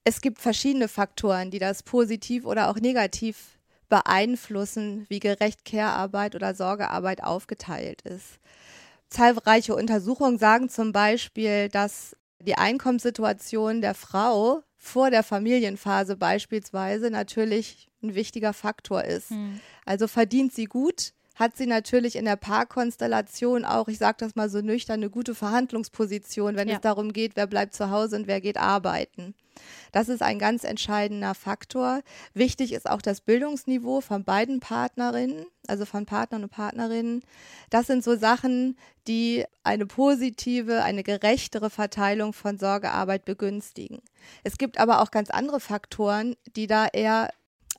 Es 0.04 0.20
gibt 0.20 0.40
verschiedene 0.40 0.88
Faktoren, 0.88 1.50
die 1.50 1.58
das 1.58 1.82
positiv 1.82 2.44
oder 2.44 2.68
auch 2.68 2.76
negativ 2.76 3.58
beeinflussen, 3.88 5.06
wie 5.08 5.20
gerecht 5.20 5.64
Care-Arbeit 5.64 6.34
oder 6.34 6.54
Sorgearbeit 6.54 7.22
aufgeteilt 7.22 8.02
ist. 8.02 8.38
Zahlreiche 9.08 9.74
Untersuchungen 9.74 10.38
sagen 10.38 10.70
zum 10.70 10.92
Beispiel, 10.92 11.68
dass 11.68 12.16
die 12.46 12.56
Einkommenssituation 12.56 13.80
der 13.80 13.94
Frau 13.94 14.62
vor 14.76 15.10
der 15.10 15.22
Familienphase 15.22 16.16
beispielsweise 16.16 17.10
natürlich 17.10 17.88
ein 18.02 18.14
wichtiger 18.14 18.52
Faktor 18.52 19.04
ist. 19.04 19.30
Hm. 19.30 19.60
Also 19.84 20.08
verdient 20.08 20.52
sie 20.52 20.64
gut, 20.64 21.12
hat 21.42 21.56
sie 21.56 21.66
natürlich 21.66 22.14
in 22.16 22.24
der 22.24 22.36
Paarkonstellation 22.36 23.64
auch, 23.64 23.88
ich 23.88 23.98
sage 23.98 24.18
das 24.20 24.36
mal 24.36 24.48
so 24.48 24.60
nüchtern, 24.60 25.00
eine 25.00 25.10
gute 25.10 25.34
Verhandlungsposition, 25.34 26.54
wenn 26.56 26.68
ja. 26.68 26.76
es 26.76 26.80
darum 26.80 27.12
geht, 27.12 27.32
wer 27.34 27.48
bleibt 27.48 27.74
zu 27.74 27.90
Hause 27.90 28.16
und 28.16 28.28
wer 28.28 28.40
geht 28.40 28.56
arbeiten. 28.56 29.34
Das 29.90 30.08
ist 30.08 30.22
ein 30.22 30.38
ganz 30.38 30.64
entscheidender 30.64 31.34
Faktor. 31.34 32.00
Wichtig 32.32 32.72
ist 32.72 32.88
auch 32.88 33.02
das 33.02 33.20
Bildungsniveau 33.20 34.00
von 34.00 34.24
beiden 34.24 34.60
Partnerinnen, 34.60 35.44
also 35.66 35.84
von 35.84 36.06
Partnern 36.06 36.44
und 36.44 36.50
Partnerinnen. 36.50 37.22
Das 37.70 37.88
sind 37.88 38.04
so 38.04 38.16
Sachen, 38.16 38.78
die 39.08 39.44
eine 39.64 39.86
positive, 39.86 40.82
eine 40.82 41.02
gerechtere 41.02 41.70
Verteilung 41.70 42.32
von 42.32 42.58
Sorgearbeit 42.58 43.24
begünstigen. 43.24 44.00
Es 44.44 44.58
gibt 44.58 44.78
aber 44.78 45.02
auch 45.02 45.10
ganz 45.10 45.28
andere 45.28 45.60
Faktoren, 45.60 46.36
die 46.56 46.68
da 46.68 46.86
eher 46.86 47.30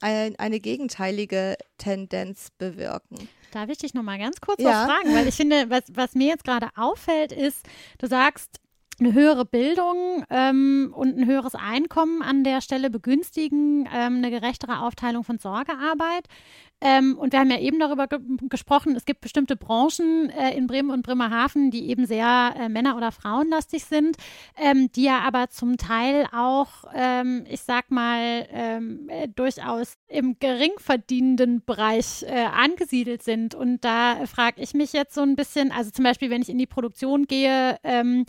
ein, 0.01 0.35
eine 0.37 0.59
gegenteilige 0.59 1.55
Tendenz 1.77 2.49
bewirken. 2.57 3.29
Darf 3.53 3.69
ich 3.69 3.77
dich 3.77 3.93
noch 3.93 4.01
mal 4.01 4.17
ganz 4.17 4.41
kurz 4.41 4.61
ja. 4.61 4.69
was 4.69 4.91
fragen? 4.91 5.13
Weil 5.13 5.27
ich 5.27 5.35
finde, 5.35 5.69
was, 5.69 5.83
was 5.93 6.15
mir 6.15 6.27
jetzt 6.27 6.43
gerade 6.43 6.69
auffällt, 6.75 7.31
ist, 7.31 7.67
du 7.99 8.07
sagst, 8.07 8.59
eine 8.99 9.13
höhere 9.13 9.45
Bildung 9.45 10.25
ähm, 10.29 10.93
und 10.95 11.17
ein 11.17 11.25
höheres 11.25 11.55
Einkommen 11.55 12.21
an 12.21 12.43
der 12.43 12.61
Stelle 12.61 12.89
begünstigen 12.89 13.87
ähm, 13.93 14.17
eine 14.17 14.29
gerechtere 14.29 14.81
Aufteilung 14.81 15.23
von 15.23 15.37
Sorgearbeit. 15.37 16.27
Ähm, 16.85 17.17
und 17.17 17.31
wir 17.31 17.39
haben 17.39 17.49
ja 17.49 17.59
eben 17.59 17.79
darüber 17.79 18.07
ge 18.07 18.19
gesprochen, 18.49 18.95
es 18.97 19.05
gibt 19.05 19.21
bestimmte 19.21 19.55
Branchen 19.55 20.29
äh, 20.29 20.53
in 20.57 20.67
Bremen 20.67 20.91
und 20.91 21.03
Bremerhaven, 21.03 21.71
die 21.71 21.87
eben 21.89 22.05
sehr 22.05 22.53
äh, 22.59 22.67
männer- 22.67 22.97
oder 22.97 23.13
frauenlastig 23.13 23.85
sind, 23.85 24.17
ähm, 24.57 24.91
die 24.91 25.03
ja 25.03 25.19
aber 25.19 25.49
zum 25.49 25.77
Teil 25.77 26.27
auch, 26.33 26.83
ähm, 26.93 27.45
ich 27.49 27.61
sag 27.61 27.89
mal, 27.89 28.45
ähm, 28.51 29.07
äh, 29.07 29.29
durchaus 29.29 29.93
im 30.07 30.37
geringverdienenden 30.39 31.63
Bereich 31.63 32.23
äh, 32.23 32.47
angesiedelt 32.53 33.23
sind. 33.23 33.55
Und 33.55 33.85
da 33.85 34.25
frage 34.25 34.61
ich 34.61 34.73
mich 34.73 34.91
jetzt 34.91 35.15
so 35.15 35.21
ein 35.21 35.37
bisschen, 35.37 35.71
also 35.71 35.89
zum 35.89 36.03
Beispiel, 36.03 36.29
wenn 36.29 36.41
ich 36.41 36.49
in 36.49 36.57
die 36.57 36.67
Produktion 36.67 37.27
gehe, 37.27 37.77
ähm, 37.85 38.25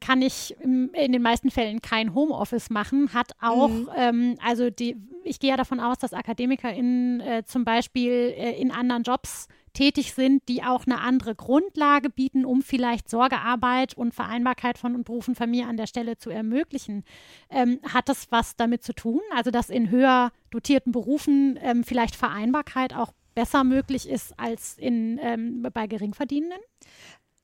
kann 0.00 0.22
ich 0.22 0.56
im, 0.60 0.90
in 0.92 1.12
den 1.12 1.22
meisten 1.22 1.50
Fällen 1.50 1.80
kein 1.80 2.14
Homeoffice 2.14 2.70
machen, 2.70 3.12
hat 3.12 3.32
auch, 3.40 3.68
mhm. 3.68 3.88
Ähm, 3.96 4.38
also 4.44 4.70
die, 4.70 4.96
ich 5.24 5.40
gehe 5.40 5.50
ja 5.50 5.56
davon 5.56 5.80
aus, 5.80 5.98
dass 5.98 6.12
AkademikerInnen 6.12 7.20
äh, 7.20 7.42
zum 7.46 7.64
Beispiel 7.64 7.86
Beispiel 7.86 8.34
äh, 8.36 8.60
in 8.60 8.70
anderen 8.70 9.02
Jobs 9.02 9.48
tätig 9.72 10.14
sind, 10.14 10.48
die 10.48 10.62
auch 10.62 10.86
eine 10.86 11.00
andere 11.00 11.34
Grundlage 11.34 12.08
bieten, 12.08 12.44
um 12.46 12.62
vielleicht 12.62 13.10
Sorgearbeit 13.10 13.94
und 13.94 14.14
Vereinbarkeit 14.14 14.78
von 14.78 15.04
Beruf 15.04 15.28
und 15.28 15.34
Familie 15.34 15.66
an 15.66 15.76
der 15.76 15.86
Stelle 15.86 16.16
zu 16.16 16.30
ermöglichen. 16.30 17.04
Ähm, 17.50 17.80
hat 17.86 18.08
das 18.08 18.30
was 18.30 18.56
damit 18.56 18.82
zu 18.82 18.94
tun? 18.94 19.20
Also, 19.34 19.50
dass 19.50 19.68
in 19.68 19.90
höher 19.90 20.32
dotierten 20.50 20.92
Berufen 20.92 21.58
ähm, 21.60 21.84
vielleicht 21.84 22.16
Vereinbarkeit 22.16 22.94
auch 22.94 23.12
besser 23.34 23.64
möglich 23.64 24.08
ist 24.08 24.38
als 24.38 24.78
in, 24.78 25.20
ähm, 25.22 25.66
bei 25.72 25.86
Geringverdienenden? 25.86 26.60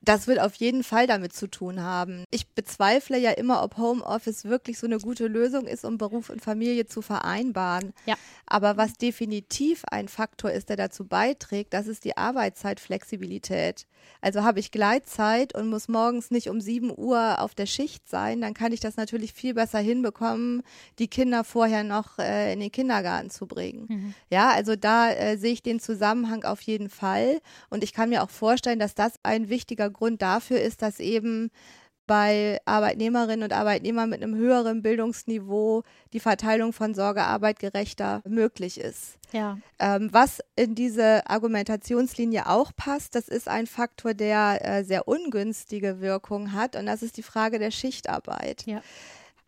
Das 0.03 0.27
wird 0.27 0.39
auf 0.39 0.55
jeden 0.55 0.83
Fall 0.83 1.07
damit 1.07 1.33
zu 1.33 1.47
tun 1.47 1.81
haben. 1.81 2.25
Ich 2.29 2.47
bezweifle 2.47 3.17
ja 3.17 3.31
immer, 3.31 3.63
ob 3.63 3.77
Homeoffice 3.77 4.45
wirklich 4.45 4.77
so 4.77 4.85
eine 4.85 4.97
gute 4.99 5.27
Lösung 5.27 5.65
ist, 5.65 5.85
um 5.85 5.97
Beruf 5.97 6.29
und 6.29 6.41
Familie 6.41 6.85
zu 6.85 7.01
vereinbaren. 7.01 7.93
Ja. 8.05 8.15
Aber 8.45 8.75
was 8.75 8.93
definitiv 8.93 9.83
ein 9.89 10.09
Faktor 10.09 10.51
ist, 10.51 10.69
der 10.69 10.75
dazu 10.75 11.05
beiträgt, 11.05 11.73
das 11.73 11.87
ist 11.87 12.03
die 12.03 12.17
Arbeitszeitflexibilität. 12.17 13.87
Also 14.21 14.43
habe 14.43 14.59
ich 14.59 14.71
Gleitzeit 14.71 15.55
und 15.55 15.69
muss 15.69 15.87
morgens 15.87 16.31
nicht 16.31 16.49
um 16.49 16.59
7 16.59 16.91
Uhr 16.95 17.39
auf 17.39 17.55
der 17.55 17.65
Schicht 17.65 18.09
sein, 18.09 18.41
dann 18.41 18.53
kann 18.53 18.71
ich 18.71 18.79
das 18.79 18.97
natürlich 18.97 19.33
viel 19.33 19.53
besser 19.53 19.79
hinbekommen, 19.79 20.63
die 20.99 21.07
Kinder 21.07 21.43
vorher 21.43 21.83
noch 21.83 22.19
äh, 22.19 22.53
in 22.53 22.59
den 22.59 22.71
Kindergarten 22.71 23.29
zu 23.29 23.47
bringen. 23.47 23.85
Mhm. 23.87 24.13
Ja, 24.29 24.51
also 24.51 24.75
da 24.75 25.11
äh, 25.11 25.37
sehe 25.37 25.53
ich 25.53 25.63
den 25.63 25.79
Zusammenhang 25.79 26.43
auf 26.43 26.61
jeden 26.61 26.89
Fall. 26.89 27.39
Und 27.69 27.83
ich 27.83 27.93
kann 27.93 28.09
mir 28.09 28.23
auch 28.23 28.29
vorstellen, 28.29 28.79
dass 28.79 28.95
das 28.95 29.13
ein 29.23 29.49
wichtiger 29.49 29.89
Grund 29.93 30.21
dafür 30.21 30.59
ist, 30.59 30.81
dass 30.81 30.99
eben 30.99 31.51
bei 32.05 32.59
Arbeitnehmerinnen 32.65 33.43
und 33.43 33.53
Arbeitnehmern 33.53 34.09
mit 34.09 34.21
einem 34.21 34.35
höheren 34.35 34.81
Bildungsniveau 34.81 35.83
die 36.11 36.19
Verteilung 36.19 36.73
von 36.73 36.93
Sorgearbeit 36.93 37.59
gerechter 37.59 38.21
möglich 38.27 38.79
ist. 38.79 39.17
Ja. 39.31 39.57
Ähm, 39.79 40.09
was 40.11 40.39
in 40.55 40.75
diese 40.75 41.27
Argumentationslinie 41.27 42.47
auch 42.47 42.71
passt, 42.75 43.15
das 43.15 43.29
ist 43.29 43.47
ein 43.47 43.67
Faktor, 43.67 44.13
der 44.13 44.59
äh, 44.61 44.83
sehr 44.83 45.07
ungünstige 45.07 46.01
Wirkung 46.01 46.51
hat 46.51 46.75
und 46.75 46.85
das 46.85 47.03
ist 47.03 47.17
die 47.17 47.23
Frage 47.23 47.57
der 47.57 47.71
Schichtarbeit. 47.71 48.63
Ja. 48.65 48.81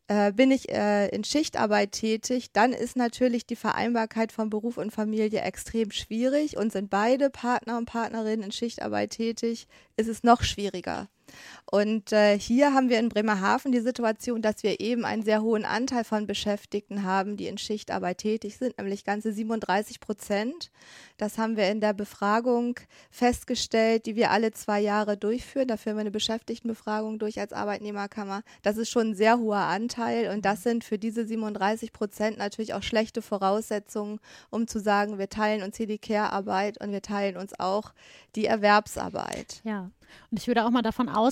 Äh, 0.07 0.33
bin 0.33 0.51
ich 0.51 0.69
äh, 0.69 1.07
in 1.09 1.23
Schichtarbeit 1.23 1.91
tätig, 1.91 2.51
dann 2.53 2.73
ist 2.73 2.95
natürlich 2.95 3.47
die 3.47 3.55
Vereinbarkeit 3.55 4.31
von 4.31 4.51
Beruf 4.51 4.77
und 4.77 4.91
Familie 4.91 5.41
extrem 5.41 5.89
schwierig 5.89 6.57
und 6.57 6.71
sind 6.71 6.91
beide 6.91 7.31
Partner 7.31 7.77
und 7.77 7.85
Partnerinnen 7.85 8.43
in 8.43 8.51
Schichtarbeit 8.51 9.11
tätig, 9.11 9.67
ist 9.97 10.07
es 10.07 10.23
noch 10.23 10.43
schwieriger. 10.43 11.07
Und 11.69 12.11
äh, 12.11 12.37
hier 12.37 12.73
haben 12.73 12.89
wir 12.89 12.99
in 12.99 13.09
Bremerhaven 13.09 13.71
die 13.71 13.79
Situation, 13.79 14.41
dass 14.41 14.63
wir 14.63 14.79
eben 14.79 15.05
einen 15.05 15.23
sehr 15.23 15.41
hohen 15.41 15.65
Anteil 15.65 16.03
von 16.03 16.27
Beschäftigten 16.27 17.03
haben, 17.03 17.37
die 17.37 17.47
in 17.47 17.57
Schichtarbeit 17.57 18.19
tätig 18.19 18.57
sind, 18.57 18.77
nämlich 18.77 19.03
ganze 19.03 19.33
37 19.33 19.99
Prozent. 19.99 20.71
Das 21.17 21.37
haben 21.37 21.57
wir 21.57 21.69
in 21.69 21.81
der 21.81 21.93
Befragung 21.93 22.79
festgestellt, 23.09 24.05
die 24.05 24.15
wir 24.15 24.31
alle 24.31 24.51
zwei 24.51 24.79
Jahre 24.79 25.17
durchführen. 25.17 25.67
Da 25.67 25.77
führen 25.77 25.95
wir 25.95 26.01
eine 26.01 26.11
Beschäftigtenbefragung 26.11 27.19
durch 27.19 27.39
als 27.39 27.53
Arbeitnehmerkammer. 27.53 28.43
Das 28.61 28.77
ist 28.77 28.89
schon 28.89 29.11
ein 29.11 29.15
sehr 29.15 29.39
hoher 29.39 29.57
Anteil 29.57 30.29
und 30.33 30.45
das 30.45 30.63
sind 30.63 30.83
für 30.83 30.97
diese 30.97 31.25
37 31.25 31.93
Prozent 31.93 32.37
natürlich 32.37 32.73
auch 32.73 32.83
schlechte 32.83 33.21
Voraussetzungen, 33.21 34.19
um 34.49 34.67
zu 34.67 34.79
sagen, 34.79 35.17
wir 35.17 35.29
teilen 35.29 35.63
uns 35.63 35.77
hier 35.77 35.87
die 35.87 35.97
Care-Arbeit 35.97 36.79
und 36.81 36.91
wir 36.91 37.01
teilen 37.01 37.37
uns 37.37 37.57
auch 37.59 37.93
die 38.35 38.45
Erwerbsarbeit. 38.45 39.61
Ja. 39.63 39.89
Und 40.31 40.39
ich 40.39 40.47
würde 40.47 40.65
auch 40.65 40.69
mal 40.69 40.81
davon 40.81 41.09
ausgehen, 41.09 41.24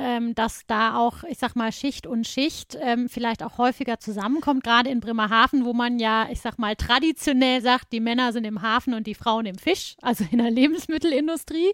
ähm, 0.00 0.34
dass 0.34 0.66
da 0.66 0.96
auch, 0.96 1.24
ich 1.24 1.38
sag 1.38 1.56
mal, 1.56 1.72
Schicht 1.72 2.06
und 2.06 2.26
Schicht 2.26 2.76
ähm, 2.80 3.08
vielleicht 3.08 3.42
auch 3.42 3.58
häufiger 3.58 3.98
zusammenkommt, 3.98 4.64
gerade 4.64 4.90
in 4.90 5.00
Bremerhaven, 5.00 5.64
wo 5.64 5.72
man 5.72 5.98
ja, 5.98 6.28
ich 6.30 6.40
sag 6.40 6.58
mal, 6.58 6.76
traditionell 6.76 7.60
sagt, 7.62 7.92
die 7.92 8.00
Männer 8.00 8.32
sind 8.32 8.44
im 8.44 8.62
Hafen 8.62 8.94
und 8.94 9.06
die 9.06 9.14
Frauen 9.14 9.46
im 9.46 9.58
Fisch, 9.58 9.96
also 10.02 10.24
in 10.30 10.38
der 10.38 10.50
Lebensmittelindustrie 10.52 11.72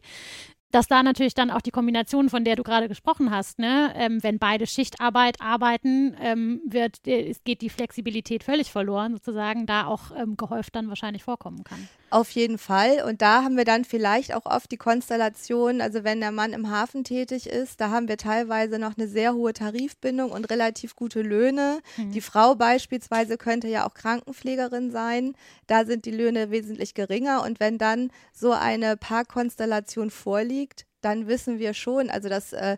dass 0.70 0.86
da 0.86 1.02
natürlich 1.02 1.34
dann 1.34 1.50
auch 1.50 1.60
die 1.60 1.70
Kombination, 1.70 2.28
von 2.28 2.44
der 2.44 2.56
du 2.56 2.62
gerade 2.62 2.88
gesprochen 2.88 3.30
hast, 3.30 3.58
ne, 3.58 3.92
ähm, 3.96 4.22
wenn 4.22 4.38
beide 4.38 4.66
Schichtarbeit 4.66 5.40
arbeiten, 5.40 6.16
ähm, 6.20 6.60
wird, 6.64 7.06
äh, 7.06 7.34
geht 7.44 7.60
die 7.62 7.70
Flexibilität 7.70 8.44
völlig 8.44 8.70
verloren, 8.70 9.14
sozusagen, 9.14 9.66
da 9.66 9.86
auch 9.86 10.16
ähm, 10.16 10.36
gehäuft 10.36 10.76
dann 10.76 10.88
wahrscheinlich 10.88 11.24
vorkommen 11.24 11.64
kann. 11.64 11.88
Auf 12.10 12.30
jeden 12.32 12.58
Fall. 12.58 13.04
Und 13.06 13.22
da 13.22 13.44
haben 13.44 13.56
wir 13.56 13.64
dann 13.64 13.84
vielleicht 13.84 14.34
auch 14.34 14.44
oft 14.44 14.70
die 14.72 14.76
Konstellation, 14.76 15.80
also 15.80 16.02
wenn 16.02 16.20
der 16.20 16.32
Mann 16.32 16.52
im 16.52 16.68
Hafen 16.68 17.04
tätig 17.04 17.48
ist, 17.48 17.80
da 17.80 17.90
haben 17.90 18.08
wir 18.08 18.16
teilweise 18.16 18.80
noch 18.80 18.98
eine 18.98 19.06
sehr 19.06 19.34
hohe 19.34 19.52
Tarifbindung 19.52 20.32
und 20.32 20.50
relativ 20.50 20.96
gute 20.96 21.22
Löhne. 21.22 21.80
Mhm. 21.96 22.10
Die 22.10 22.20
Frau 22.20 22.56
beispielsweise 22.56 23.38
könnte 23.38 23.68
ja 23.68 23.86
auch 23.86 23.94
Krankenpflegerin 23.94 24.90
sein. 24.90 25.34
Da 25.68 25.84
sind 25.84 26.04
die 26.04 26.10
Löhne 26.10 26.50
wesentlich 26.50 26.94
geringer. 26.94 27.44
Und 27.44 27.60
wenn 27.60 27.78
dann 27.78 28.10
so 28.32 28.52
eine 28.52 28.96
Paarkonstellation 28.96 30.10
vorliegt, 30.10 30.86
dann 31.02 31.28
wissen 31.28 31.60
wir 31.60 31.74
schon, 31.74 32.10
also 32.10 32.28
dass 32.28 32.52
äh, 32.52 32.76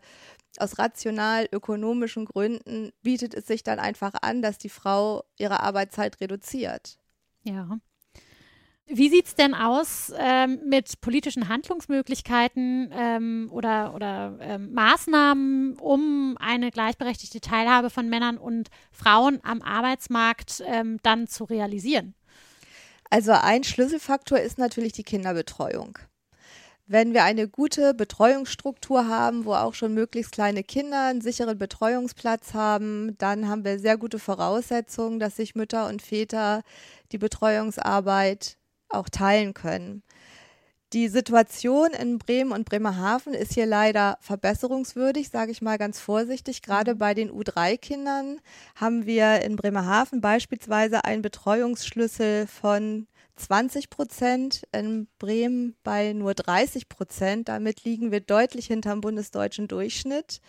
aus 0.59 0.79
rational 0.79 1.49
ökonomischen 1.51 2.27
Gründen 2.27 2.93
bietet 3.03 3.33
es 3.35 3.47
sich 3.47 3.63
dann 3.63 3.79
einfach 3.79 4.13
an, 4.21 4.43
dass 4.43 4.59
die 4.59 4.69
Frau 4.69 5.25
ihre 5.39 5.61
Arbeitszeit 5.61 6.21
reduziert. 6.21 6.99
Ja. 7.45 7.79
Wie 8.87 9.09
sieht 9.09 9.27
es 9.27 9.35
denn 9.35 9.55
aus 9.55 10.13
ähm, 10.19 10.61
mit 10.67 11.01
politischen 11.01 11.49
Handlungsmöglichkeiten 11.49 12.91
ähm, 12.93 13.49
oder, 13.51 13.95
oder 13.95 14.37
ähm, 14.41 14.73
Maßnahmen, 14.73 15.79
um 15.79 16.37
eine 16.39 16.71
gleichberechtigte 16.71 17.41
Teilhabe 17.41 17.91
von 17.91 18.09
Männern 18.09 18.39
und 18.39 18.69
Frauen 18.91 19.41
am 19.45 19.63
Arbeitsmarkt 19.63 20.63
ähm, 20.67 20.99
dann 21.03 21.27
zu 21.27 21.45
realisieren? 21.45 22.15
Also 23.09 23.33
ein 23.33 23.63
Schlüsselfaktor 23.63 24.39
ist 24.39 24.59
natürlich 24.59 24.93
die 24.93 25.05
Kinderbetreuung. 25.05 25.99
Wenn 26.87 27.15
wir 27.15 27.25
eine 27.25 27.49
gute 27.49 27.95
Betreuungsstruktur 27.95 29.07
haben, 29.07 29.45
wo 29.45 29.55
auch 29.55 29.75
schon 29.75 29.95
möglichst 29.95 30.33
kleine 30.33 30.65
Kinder 30.65 31.07
einen 31.07 31.21
sicheren 31.21 31.57
Betreuungsplatz 31.57 32.53
haben, 32.53 33.17
dann 33.19 33.49
haben 33.49 33.65
wir 33.65 33.79
sehr 33.79 33.97
gute 33.97 34.19
Voraussetzungen, 34.19 35.21
dass 35.21 35.37
sich 35.37 35.55
Mütter 35.55 35.89
und 35.89 36.03
Väter 36.03 36.63
die 37.13 37.19
Betreuungsarbeit 37.19 38.59
auch 38.93 39.09
teilen 39.09 39.55
können. 39.55 40.03
Die 40.93 41.09
Situation 41.09 41.93
in 41.93 42.19
Bremen 42.19 42.53
und 42.53 42.67
Bremerhaven 42.67 43.33
ist 43.33 43.55
hier 43.55 43.65
leider 43.65 44.19
verbesserungswürdig, 44.21 45.31
sage 45.31 45.51
ich 45.51 45.63
mal 45.63 45.79
ganz 45.79 45.99
vorsichtig. 45.99 46.61
Gerade 46.61 46.95
mhm. 46.95 46.99
bei 46.99 47.15
den 47.15 47.31
U3-Kindern 47.31 48.41
haben 48.77 49.07
wir 49.07 49.41
in 49.41 49.57
Bremerhaven 49.57 50.21
beispielsweise 50.21 51.05
einen 51.07 51.23
Betreuungsschlüssel 51.23 52.47
von 52.47 53.07
20 53.37 53.89
Prozent, 53.89 54.65
in 54.73 55.09
Bremen 55.19 55.77
bei 55.83 56.13
nur 56.13 56.35
30 56.35 56.91
Prozent. 56.91 57.49
Damit 57.49 57.85
liegen 57.85 58.13
wir 58.13 58.21
deutlich 58.21 58.67
hinterm 58.67 59.01
bundesdeutschen 59.01 59.69
Durchschnitt. 59.69 60.43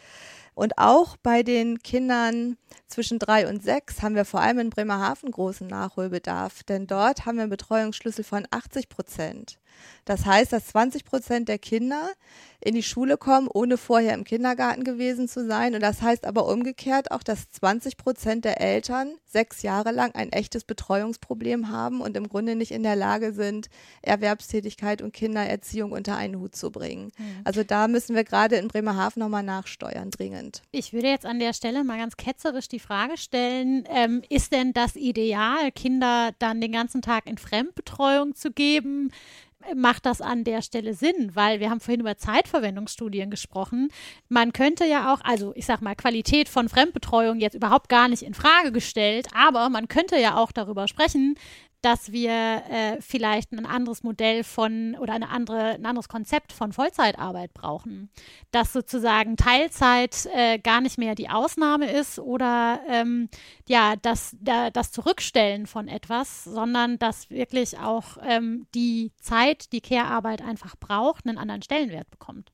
Und 0.55 0.77
auch 0.77 1.17
bei 1.17 1.43
den 1.43 1.79
Kindern 1.79 2.57
zwischen 2.87 3.19
drei 3.19 3.47
und 3.47 3.63
sechs 3.63 4.01
haben 4.01 4.15
wir 4.15 4.25
vor 4.25 4.41
allem 4.41 4.59
in 4.59 4.69
Bremerhaven 4.69 5.31
großen 5.31 5.67
Nachholbedarf, 5.67 6.63
denn 6.63 6.85
dort 6.85 7.25
haben 7.25 7.35
wir 7.35 7.43
einen 7.43 7.49
Betreuungsschlüssel 7.49 8.23
von 8.23 8.47
80 8.51 8.89
Prozent. 8.89 9.59
Das 10.05 10.25
heißt, 10.25 10.51
dass 10.51 10.67
20 10.67 11.05
Prozent 11.05 11.47
der 11.47 11.57
Kinder 11.57 12.11
in 12.59 12.75
die 12.75 12.83
Schule 12.83 13.17
kommen, 13.17 13.49
ohne 13.53 13.77
vorher 13.77 14.13
im 14.13 14.23
Kindergarten 14.23 14.83
gewesen 14.83 15.27
zu 15.27 15.45
sein. 15.45 15.75
Und 15.75 15.81
das 15.81 16.01
heißt 16.01 16.25
aber 16.25 16.47
umgekehrt 16.47 17.11
auch, 17.11 17.23
dass 17.23 17.49
20 17.51 17.97
Prozent 17.97 18.45
der 18.45 18.61
Eltern 18.61 19.15
sechs 19.25 19.63
Jahre 19.63 19.91
lang 19.91 20.15
ein 20.15 20.31
echtes 20.31 20.63
Betreuungsproblem 20.63 21.69
haben 21.69 21.99
und 21.99 22.15
im 22.15 22.29
Grunde 22.29 22.55
nicht 22.55 22.71
in 22.71 22.83
der 22.83 22.95
Lage 22.95 23.33
sind, 23.33 23.69
Erwerbstätigkeit 24.01 25.01
und 25.01 25.13
Kindererziehung 25.13 25.91
unter 25.91 26.15
einen 26.15 26.39
Hut 26.39 26.55
zu 26.55 26.71
bringen. 26.71 27.11
Mhm. 27.17 27.41
Also 27.43 27.63
da 27.63 27.87
müssen 27.87 28.15
wir 28.15 28.23
gerade 28.23 28.55
in 28.55 28.69
Bremerhaven 28.69 29.19
nochmal 29.19 29.43
nachsteuern, 29.43 30.09
dringend. 30.09 30.61
Ich 30.71 30.93
würde 30.93 31.07
jetzt 31.07 31.25
an 31.25 31.39
der 31.39 31.53
Stelle 31.53 31.83
mal 31.83 31.97
ganz 31.97 32.15
ketzerisch 32.15 32.69
die 32.69 32.79
Frage 32.79 33.17
stellen, 33.17 33.83
ähm, 33.89 34.21
ist 34.29 34.53
denn 34.53 34.71
das 34.71 34.95
Ideal, 34.95 35.71
Kinder 35.71 36.31
dann 36.39 36.61
den 36.61 36.71
ganzen 36.71 37.01
Tag 37.01 37.27
in 37.27 37.37
Fremdbetreuung 37.37 38.35
zu 38.35 38.51
geben? 38.51 39.11
Macht 39.75 40.05
das 40.05 40.21
an 40.21 40.43
der 40.43 40.61
Stelle 40.61 40.93
Sinn, 40.93 41.31
weil 41.33 41.59
wir 41.59 41.69
haben 41.69 41.79
vorhin 41.79 42.01
über 42.01 42.17
Zeitverwendungsstudien 42.17 43.29
gesprochen. 43.29 43.89
Man 44.29 44.53
könnte 44.53 44.85
ja 44.85 45.13
auch, 45.13 45.21
also 45.23 45.53
ich 45.55 45.65
sag 45.65 45.81
mal, 45.81 45.95
Qualität 45.95 46.49
von 46.49 46.69
Fremdbetreuung 46.69 47.39
jetzt 47.39 47.55
überhaupt 47.55 47.89
gar 47.89 48.07
nicht 48.07 48.23
in 48.23 48.33
Frage 48.33 48.71
gestellt, 48.71 49.27
aber 49.33 49.69
man 49.69 49.87
könnte 49.87 50.17
ja 50.17 50.37
auch 50.37 50.51
darüber 50.51 50.87
sprechen, 50.87 51.35
dass 51.83 52.11
wir 52.13 52.31
äh, 52.31 53.01
vielleicht 53.01 53.51
ein 53.51 53.65
anderes 53.65 54.03
Modell 54.03 54.43
von 54.43 54.95
oder 54.95 55.13
eine 55.13 55.29
andere, 55.29 55.75
ein 55.75 55.85
anderes 55.85 56.07
Konzept 56.07 56.53
von 56.53 56.71
Vollzeitarbeit 56.71 57.53
brauchen. 57.53 58.09
Dass 58.51 58.71
sozusagen 58.71 59.35
Teilzeit 59.35 60.27
äh, 60.33 60.59
gar 60.59 60.79
nicht 60.81 60.97
mehr 60.97 61.13
die 61.13 61.29
Ausnahme 61.29 61.91
ist 61.91 62.19
oder 62.19 62.79
ähm, 62.87 63.29
ja, 63.67 63.95
das, 64.01 64.35
da, 64.39 64.69
das 64.69 64.91
Zurückstellen 64.91 65.67
von 65.67 65.87
etwas, 65.89 66.45
sondern 66.45 66.97
dass 66.99 67.29
wirklich 67.29 67.77
auch 67.77 68.17
ähm, 68.25 68.65
die 68.73 69.11
Zeit, 69.19 69.73
die 69.73 69.81
Care-Arbeit 69.81 70.41
einfach 70.41 70.75
braucht, 70.77 71.27
einen 71.27 71.37
anderen 71.37 71.61
Stellenwert 71.61 72.09
bekommt. 72.09 72.51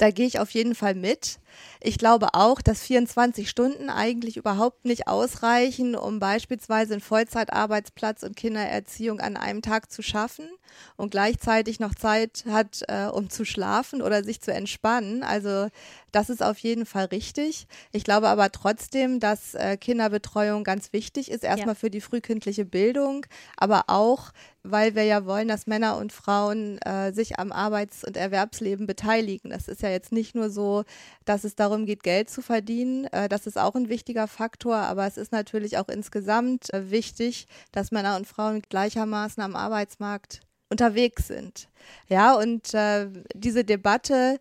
Da 0.00 0.10
gehe 0.10 0.26
ich 0.26 0.38
auf 0.38 0.52
jeden 0.52 0.74
Fall 0.74 0.94
mit. 0.94 1.40
Ich 1.78 1.98
glaube 1.98 2.28
auch, 2.32 2.62
dass 2.62 2.80
24 2.80 3.50
Stunden 3.50 3.90
eigentlich 3.90 4.38
überhaupt 4.38 4.86
nicht 4.86 5.08
ausreichen, 5.08 5.94
um 5.94 6.18
beispielsweise 6.18 6.94
einen 6.94 7.02
Vollzeitarbeitsplatz 7.02 8.22
und 8.22 8.34
Kindererziehung 8.34 9.20
an 9.20 9.36
einem 9.36 9.60
Tag 9.60 9.92
zu 9.92 10.00
schaffen 10.00 10.48
und 10.96 11.10
gleichzeitig 11.10 11.80
noch 11.80 11.94
Zeit 11.94 12.44
hat, 12.48 12.80
äh, 12.88 13.08
um 13.08 13.28
zu 13.28 13.44
schlafen 13.44 14.00
oder 14.00 14.24
sich 14.24 14.40
zu 14.40 14.54
entspannen. 14.54 15.22
Also 15.22 15.68
das 16.12 16.30
ist 16.30 16.42
auf 16.42 16.58
jeden 16.58 16.86
Fall 16.86 17.06
richtig. 17.06 17.66
Ich 17.92 18.04
glaube 18.04 18.28
aber 18.28 18.50
trotzdem, 18.52 19.20
dass 19.20 19.54
äh, 19.54 19.76
Kinderbetreuung 19.76 20.64
ganz 20.64 20.92
wichtig 20.92 21.30
ist, 21.30 21.44
erstmal 21.44 21.74
ja. 21.74 21.80
für 21.80 21.90
die 21.90 22.00
frühkindliche 22.00 22.64
Bildung, 22.64 23.26
aber 23.56 23.84
auch, 23.88 24.32
weil 24.62 24.94
wir 24.94 25.04
ja 25.04 25.24
wollen, 25.24 25.48
dass 25.48 25.66
Männer 25.66 25.96
und 25.96 26.12
Frauen 26.12 26.78
äh, 26.78 27.12
sich 27.12 27.38
am 27.38 27.52
Arbeits- 27.52 28.04
und 28.04 28.16
Erwerbsleben 28.16 28.86
beteiligen. 28.86 29.50
Das 29.50 29.68
ist 29.68 29.82
ja 29.82 29.90
jetzt 29.90 30.12
nicht 30.12 30.34
nur 30.34 30.50
so, 30.50 30.84
dass 31.24 31.44
es 31.44 31.54
darum 31.54 31.86
geht, 31.86 32.02
Geld 32.02 32.30
zu 32.30 32.42
verdienen. 32.42 33.06
Äh, 33.06 33.28
das 33.28 33.46
ist 33.46 33.58
auch 33.58 33.74
ein 33.74 33.88
wichtiger 33.88 34.26
Faktor, 34.26 34.76
aber 34.76 35.06
es 35.06 35.16
ist 35.16 35.32
natürlich 35.32 35.78
auch 35.78 35.88
insgesamt 35.88 36.72
äh, 36.74 36.90
wichtig, 36.90 37.46
dass 37.72 37.90
Männer 37.90 38.16
und 38.16 38.26
Frauen 38.26 38.62
gleichermaßen 38.68 39.42
am 39.42 39.56
Arbeitsmarkt 39.56 40.40
unterwegs 40.70 41.26
sind. 41.26 41.68
Ja, 42.08 42.34
und 42.34 42.72
äh, 42.74 43.08
diese 43.34 43.64
Debatte, 43.64 44.38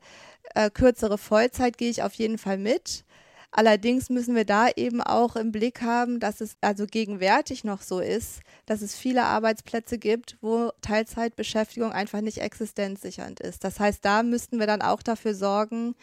äh, 0.56 0.70
kürzere 0.70 1.18
Vollzeit, 1.18 1.78
gehe 1.78 1.90
ich 1.90 2.04
auf 2.04 2.14
jeden 2.14 2.38
Fall 2.38 2.58
mit. 2.58 3.04
Allerdings 3.52 4.10
müssen 4.12 4.36
wir 4.36 4.46
da 4.46 4.70
eben 4.76 5.02
auch 5.02 5.36
im 5.36 5.52
Blick 5.52 5.82
haben, 5.82 6.20
dass 6.20 6.40
es 6.40 6.56
also 6.62 6.86
gegenwärtig 6.86 7.64
noch 7.64 7.82
so 7.82 8.00
ist, 8.00 8.42
dass 8.68 8.84
es 8.84 8.96
viele 8.96 9.24
Arbeitsplätze 9.24 9.98
gibt, 9.98 10.38
wo 10.42 10.72
Teilzeitbeschäftigung 10.82 11.92
einfach 11.92 12.22
nicht 12.22 12.38
existenzsichernd 12.38 13.40
ist. 13.40 13.64
Das 13.64 13.80
heißt, 13.80 14.06
da 14.06 14.22
müssten 14.22 14.60
wir 14.60 14.68
dann 14.68 14.84
auch 14.84 15.02
dafür 15.02 15.34
sorgen, 15.34 15.96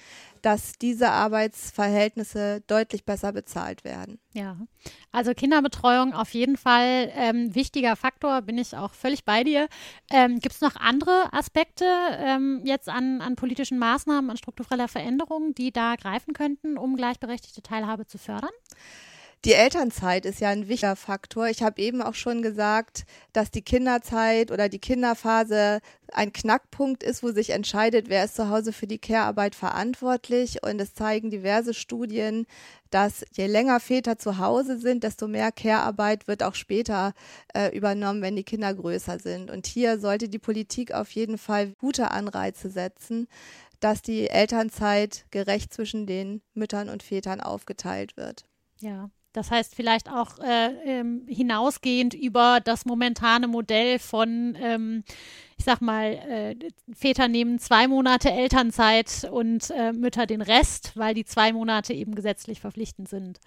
dass 0.46 0.74
diese 0.78 1.10
Arbeitsverhältnisse 1.10 2.62
deutlich 2.68 3.04
besser 3.04 3.32
bezahlt 3.32 3.82
werden. 3.82 4.20
Ja, 4.32 4.56
also 5.10 5.34
Kinderbetreuung 5.34 6.14
auf 6.14 6.34
jeden 6.34 6.56
Fall 6.56 7.10
ähm, 7.16 7.52
wichtiger 7.56 7.96
Faktor, 7.96 8.42
bin 8.42 8.56
ich 8.56 8.76
auch 8.76 8.94
völlig 8.94 9.24
bei 9.24 9.42
dir. 9.42 9.66
Ähm, 10.08 10.38
Gibt 10.38 10.54
es 10.54 10.60
noch 10.60 10.76
andere 10.76 11.32
Aspekte 11.32 11.84
ähm, 12.18 12.62
jetzt 12.64 12.88
an, 12.88 13.22
an 13.22 13.34
politischen 13.34 13.80
Maßnahmen, 13.80 14.30
an 14.30 14.36
struktureller 14.36 14.86
Veränderung, 14.86 15.52
die 15.52 15.72
da 15.72 15.96
greifen 15.96 16.32
könnten, 16.32 16.78
um 16.78 16.94
gleichberechtigte 16.94 17.62
Teilhabe 17.62 18.06
zu 18.06 18.16
fördern? 18.16 18.50
Die 19.46 19.52
Elternzeit 19.52 20.26
ist 20.26 20.40
ja 20.40 20.48
ein 20.48 20.66
wichtiger 20.66 20.96
Faktor. 20.96 21.46
Ich 21.46 21.62
habe 21.62 21.80
eben 21.80 22.02
auch 22.02 22.14
schon 22.14 22.42
gesagt, 22.42 23.04
dass 23.32 23.52
die 23.52 23.62
Kinderzeit 23.62 24.50
oder 24.50 24.68
die 24.68 24.80
Kinderphase 24.80 25.78
ein 26.12 26.32
Knackpunkt 26.32 27.04
ist, 27.04 27.22
wo 27.22 27.30
sich 27.30 27.50
entscheidet, 27.50 28.08
wer 28.08 28.24
ist 28.24 28.34
zu 28.34 28.50
Hause 28.50 28.72
für 28.72 28.88
die 28.88 28.98
Care-Arbeit 28.98 29.54
verantwortlich. 29.54 30.64
Und 30.64 30.80
es 30.80 30.94
zeigen 30.94 31.30
diverse 31.30 31.74
Studien, 31.74 32.48
dass 32.90 33.24
je 33.34 33.46
länger 33.46 33.78
Väter 33.78 34.18
zu 34.18 34.38
Hause 34.38 34.78
sind, 34.78 35.04
desto 35.04 35.28
mehr 35.28 35.52
Care-Arbeit 35.52 36.26
wird 36.26 36.42
auch 36.42 36.56
später 36.56 37.14
äh, 37.54 37.68
übernommen, 37.68 38.22
wenn 38.22 38.34
die 38.34 38.42
Kinder 38.42 38.74
größer 38.74 39.20
sind. 39.20 39.52
Und 39.52 39.68
hier 39.68 40.00
sollte 40.00 40.28
die 40.28 40.40
Politik 40.40 40.90
auf 40.92 41.12
jeden 41.12 41.38
Fall 41.38 41.72
gute 41.78 42.10
Anreize 42.10 42.68
setzen, 42.68 43.28
dass 43.78 44.02
die 44.02 44.28
Elternzeit 44.28 45.24
gerecht 45.30 45.72
zwischen 45.72 46.04
den 46.04 46.42
Müttern 46.54 46.88
und 46.88 47.04
Vätern 47.04 47.40
aufgeteilt 47.40 48.16
wird. 48.16 48.44
Ja, 48.80 49.08
das 49.36 49.50
heißt, 49.50 49.74
vielleicht 49.74 50.10
auch 50.10 50.38
äh, 50.38 50.72
ähm, 50.84 51.26
hinausgehend 51.28 52.14
über 52.14 52.60
das 52.64 52.86
momentane 52.86 53.48
Modell 53.48 53.98
von, 53.98 54.56
ähm, 54.58 55.04
ich 55.58 55.64
sag 55.66 55.82
mal, 55.82 56.14
äh, 56.14 56.56
Väter 56.94 57.28
nehmen 57.28 57.58
zwei 57.58 57.86
Monate 57.86 58.30
Elternzeit 58.30 59.28
und 59.30 59.70
äh, 59.72 59.92
Mütter 59.92 60.24
den 60.24 60.40
Rest, 60.40 60.92
weil 60.94 61.12
die 61.12 61.26
zwei 61.26 61.52
Monate 61.52 61.92
eben 61.92 62.14
gesetzlich 62.14 62.60
verpflichtend 62.60 63.10
sind. 63.10 63.38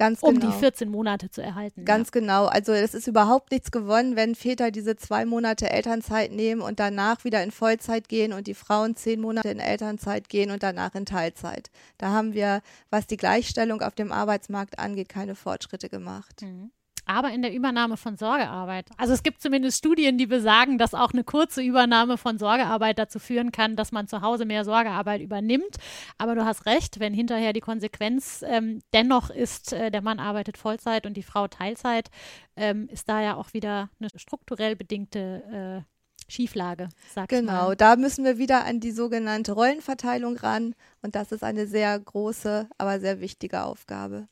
Ganz 0.00 0.22
genau. 0.22 0.32
Um 0.32 0.40
die 0.40 0.58
14 0.58 0.86
genau. 0.86 0.96
Monate 0.96 1.30
zu 1.30 1.42
erhalten. 1.42 1.84
Ganz 1.84 2.08
ja. 2.08 2.20
genau. 2.20 2.46
Also 2.46 2.72
es 2.72 2.94
ist 2.94 3.06
überhaupt 3.06 3.50
nichts 3.50 3.70
gewonnen, 3.70 4.16
wenn 4.16 4.34
Väter 4.34 4.70
diese 4.70 4.96
zwei 4.96 5.26
Monate 5.26 5.68
Elternzeit 5.68 6.32
nehmen 6.32 6.62
und 6.62 6.80
danach 6.80 7.22
wieder 7.24 7.42
in 7.42 7.50
Vollzeit 7.50 8.08
gehen 8.08 8.32
und 8.32 8.46
die 8.46 8.54
Frauen 8.54 8.96
zehn 8.96 9.20
Monate 9.20 9.50
in 9.50 9.58
Elternzeit 9.58 10.30
gehen 10.30 10.52
und 10.52 10.62
danach 10.62 10.94
in 10.94 11.04
Teilzeit. 11.04 11.70
Da 11.98 12.08
haben 12.08 12.32
wir, 12.32 12.62
was 12.88 13.08
die 13.08 13.18
Gleichstellung 13.18 13.82
auf 13.82 13.94
dem 13.94 14.10
Arbeitsmarkt 14.10 14.78
angeht, 14.78 15.10
keine 15.10 15.34
Fortschritte 15.34 15.90
gemacht. 15.90 16.40
Mhm 16.40 16.70
aber 17.10 17.32
in 17.32 17.42
der 17.42 17.52
Übernahme 17.52 17.96
von 17.96 18.16
Sorgearbeit. 18.16 18.88
Also 18.96 19.12
es 19.12 19.24
gibt 19.24 19.42
zumindest 19.42 19.78
Studien, 19.78 20.16
die 20.16 20.26
besagen, 20.26 20.78
dass 20.78 20.94
auch 20.94 21.12
eine 21.12 21.24
kurze 21.24 21.60
Übernahme 21.60 22.16
von 22.16 22.38
Sorgearbeit 22.38 23.00
dazu 23.00 23.18
führen 23.18 23.50
kann, 23.50 23.74
dass 23.74 23.90
man 23.90 24.06
zu 24.06 24.22
Hause 24.22 24.44
mehr 24.44 24.64
Sorgearbeit 24.64 25.20
übernimmt. 25.20 25.76
Aber 26.18 26.36
du 26.36 26.44
hast 26.44 26.66
recht, 26.66 27.00
wenn 27.00 27.12
hinterher 27.12 27.52
die 27.52 27.60
Konsequenz 27.60 28.44
ähm, 28.46 28.80
dennoch 28.92 29.30
ist, 29.30 29.72
äh, 29.72 29.90
der 29.90 30.02
Mann 30.02 30.20
arbeitet 30.20 30.56
Vollzeit 30.56 31.04
und 31.04 31.16
die 31.16 31.24
Frau 31.24 31.48
Teilzeit, 31.48 32.10
ähm, 32.54 32.88
ist 32.88 33.08
da 33.08 33.20
ja 33.20 33.34
auch 33.34 33.52
wieder 33.54 33.90
eine 33.98 34.08
strukturell 34.14 34.76
bedingte 34.76 35.84
äh, 35.88 36.30
Schieflage, 36.30 36.90
sag 37.12 37.28
Genau, 37.28 37.74
da 37.74 37.96
müssen 37.96 38.24
wir 38.24 38.38
wieder 38.38 38.64
an 38.64 38.78
die 38.78 38.92
sogenannte 38.92 39.50
Rollenverteilung 39.50 40.36
ran 40.36 40.76
und 41.02 41.16
das 41.16 41.32
ist 41.32 41.42
eine 41.42 41.66
sehr 41.66 41.98
große, 41.98 42.68
aber 42.78 43.00
sehr 43.00 43.20
wichtige 43.20 43.64
Aufgabe 43.64 44.28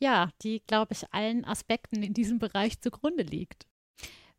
ja, 0.00 0.30
die, 0.42 0.62
glaube 0.66 0.94
ich, 0.94 1.04
allen 1.12 1.44
Aspekten 1.44 2.02
in 2.02 2.14
diesem 2.14 2.38
Bereich 2.38 2.80
zugrunde 2.80 3.22
liegt. 3.22 3.66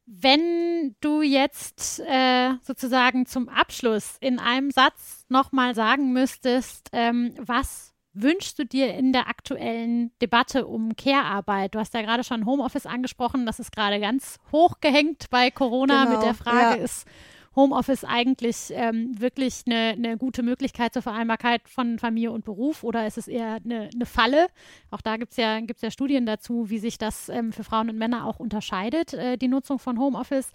Wenn 0.05 0.95
du 0.99 1.21
jetzt 1.21 2.01
äh, 2.01 2.55
sozusagen 2.63 3.25
zum 3.27 3.47
Abschluss 3.47 4.17
in 4.19 4.39
einem 4.39 4.71
Satz 4.71 5.25
nochmal 5.29 5.75
sagen 5.75 6.11
müsstest, 6.11 6.89
ähm, 6.91 7.33
was 7.37 7.93
wünschst 8.13 8.59
du 8.59 8.65
dir 8.65 8.93
in 8.93 9.13
der 9.13 9.29
aktuellen 9.29 10.11
Debatte 10.19 10.67
um 10.67 10.95
Care-Arbeit? 10.95 11.75
Du 11.75 11.79
hast 11.79 11.93
ja 11.93 12.01
gerade 12.01 12.23
schon 12.23 12.45
Homeoffice 12.45 12.87
angesprochen, 12.87 13.45
das 13.45 13.59
ist 13.59 13.71
gerade 13.71 13.99
ganz 13.99 14.39
hoch 14.51 14.81
gehängt 14.81 15.29
bei 15.29 15.49
Corona 15.51 16.03
genau, 16.05 16.17
mit 16.17 16.25
der 16.25 16.33
Frage, 16.33 16.79
ja. 16.79 16.83
ist 16.83 17.07
Homeoffice 17.55 18.05
eigentlich 18.05 18.71
ähm, 18.71 19.19
wirklich 19.19 19.63
eine, 19.65 19.89
eine 19.89 20.17
gute 20.17 20.41
Möglichkeit 20.41 20.93
zur 20.93 21.01
Vereinbarkeit 21.01 21.67
von 21.67 21.99
Familie 21.99 22.31
und 22.31 22.45
Beruf 22.45 22.83
oder 22.83 23.05
ist 23.05 23.17
es 23.17 23.27
eher 23.27 23.59
eine, 23.63 23.89
eine 23.93 24.05
Falle? 24.05 24.47
Auch 24.89 25.01
da 25.01 25.17
gibt 25.17 25.31
es 25.31 25.37
ja, 25.37 25.59
gibt's 25.59 25.81
ja 25.81 25.91
Studien 25.91 26.25
dazu, 26.25 26.69
wie 26.69 26.79
sich 26.79 26.97
das 26.97 27.27
ähm, 27.27 27.51
für 27.51 27.65
Frauen 27.65 27.89
und 27.89 27.97
Männer 27.97 28.25
auch 28.25 28.39
unterscheidet, 28.39 29.13
äh, 29.13 29.37
die 29.37 29.49
Nutzung 29.49 29.79
von 29.79 29.99
Homeoffice 29.99 30.51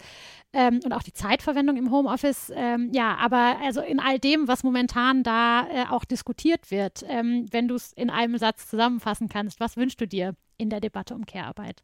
ähm, 0.53 0.79
und 0.83 0.91
auch 0.91 1.03
die 1.03 1.13
Zeitverwendung 1.13 1.77
im 1.77 1.91
Homeoffice. 1.91 2.51
Ähm, 2.55 2.89
ja, 2.91 3.15
aber 3.17 3.57
also 3.63 3.81
in 3.81 3.99
all 3.99 4.17
dem, 4.17 4.47
was 4.47 4.63
momentan 4.63 5.21
da 5.21 5.67
äh, 5.67 5.85
auch 5.89 6.03
diskutiert 6.03 6.71
wird, 6.71 7.05
ähm, 7.07 7.45
wenn 7.51 7.67
du 7.67 7.75
es 7.75 7.93
in 7.93 8.09
einem 8.09 8.37
Satz 8.37 8.69
zusammenfassen 8.69 9.29
kannst, 9.29 9.59
was 9.59 9.77
wünschst 9.77 10.01
du 10.01 10.07
dir 10.07 10.33
in 10.57 10.71
der 10.71 10.79
Debatte 10.79 11.13
um 11.13 11.27
Care-Arbeit? 11.27 11.83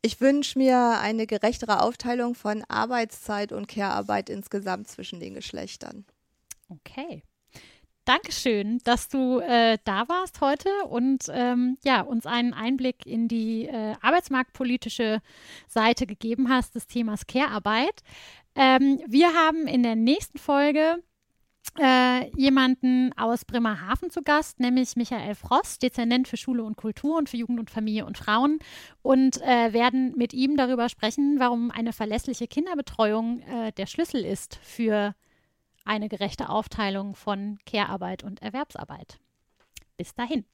Ich 0.00 0.20
wünsche 0.20 0.58
mir 0.58 0.98
eine 1.00 1.26
gerechtere 1.26 1.82
Aufteilung 1.82 2.34
von 2.34 2.64
Arbeitszeit 2.68 3.52
und 3.52 3.66
Care-Arbeit 3.66 4.30
insgesamt 4.30 4.88
zwischen 4.88 5.18
den 5.18 5.34
Geschlechtern. 5.34 6.04
Okay. 6.68 7.22
Dankeschön, 8.04 8.78
dass 8.84 9.08
du 9.08 9.40
äh, 9.40 9.76
da 9.84 10.08
warst 10.08 10.40
heute 10.40 10.70
und 10.88 11.26
ähm, 11.30 11.76
ja, 11.84 12.00
uns 12.00 12.24
einen 12.24 12.54
Einblick 12.54 13.04
in 13.04 13.28
die 13.28 13.66
äh, 13.66 13.96
arbeitsmarktpolitische 14.00 15.20
Seite 15.66 16.06
gegeben 16.06 16.48
hast 16.48 16.74
des 16.74 16.86
Themas 16.86 17.26
Care-Arbeit. 17.26 18.02
Ähm, 18.54 19.02
wir 19.06 19.34
haben 19.34 19.66
in 19.66 19.82
der 19.82 19.94
nächsten 19.94 20.38
Folge 20.38 21.02
äh, 21.78 22.30
jemanden 22.36 23.12
aus 23.16 23.44
Bremerhaven 23.44 24.10
zu 24.10 24.22
Gast, 24.22 24.58
nämlich 24.60 24.96
Michael 24.96 25.34
Frost, 25.34 25.82
Dezernent 25.82 26.28
für 26.28 26.36
Schule 26.36 26.62
und 26.64 26.76
Kultur 26.76 27.16
und 27.16 27.28
für 27.28 27.36
Jugend 27.36 27.60
und 27.60 27.70
Familie 27.70 28.06
und 28.06 28.18
Frauen 28.18 28.58
und 29.02 29.40
äh, 29.42 29.72
werden 29.72 30.14
mit 30.16 30.32
ihm 30.32 30.56
darüber 30.56 30.88
sprechen, 30.88 31.36
warum 31.38 31.70
eine 31.70 31.92
verlässliche 31.92 32.48
Kinderbetreuung 32.48 33.40
äh, 33.42 33.72
der 33.72 33.86
Schlüssel 33.86 34.24
ist 34.24 34.56
für 34.56 35.14
eine 35.84 36.08
gerechte 36.08 36.48
Aufteilung 36.48 37.14
von 37.14 37.58
Care-Arbeit 37.64 38.24
und 38.24 38.42
Erwerbsarbeit. 38.42 39.18
Bis 39.96 40.14
dahin. 40.14 40.44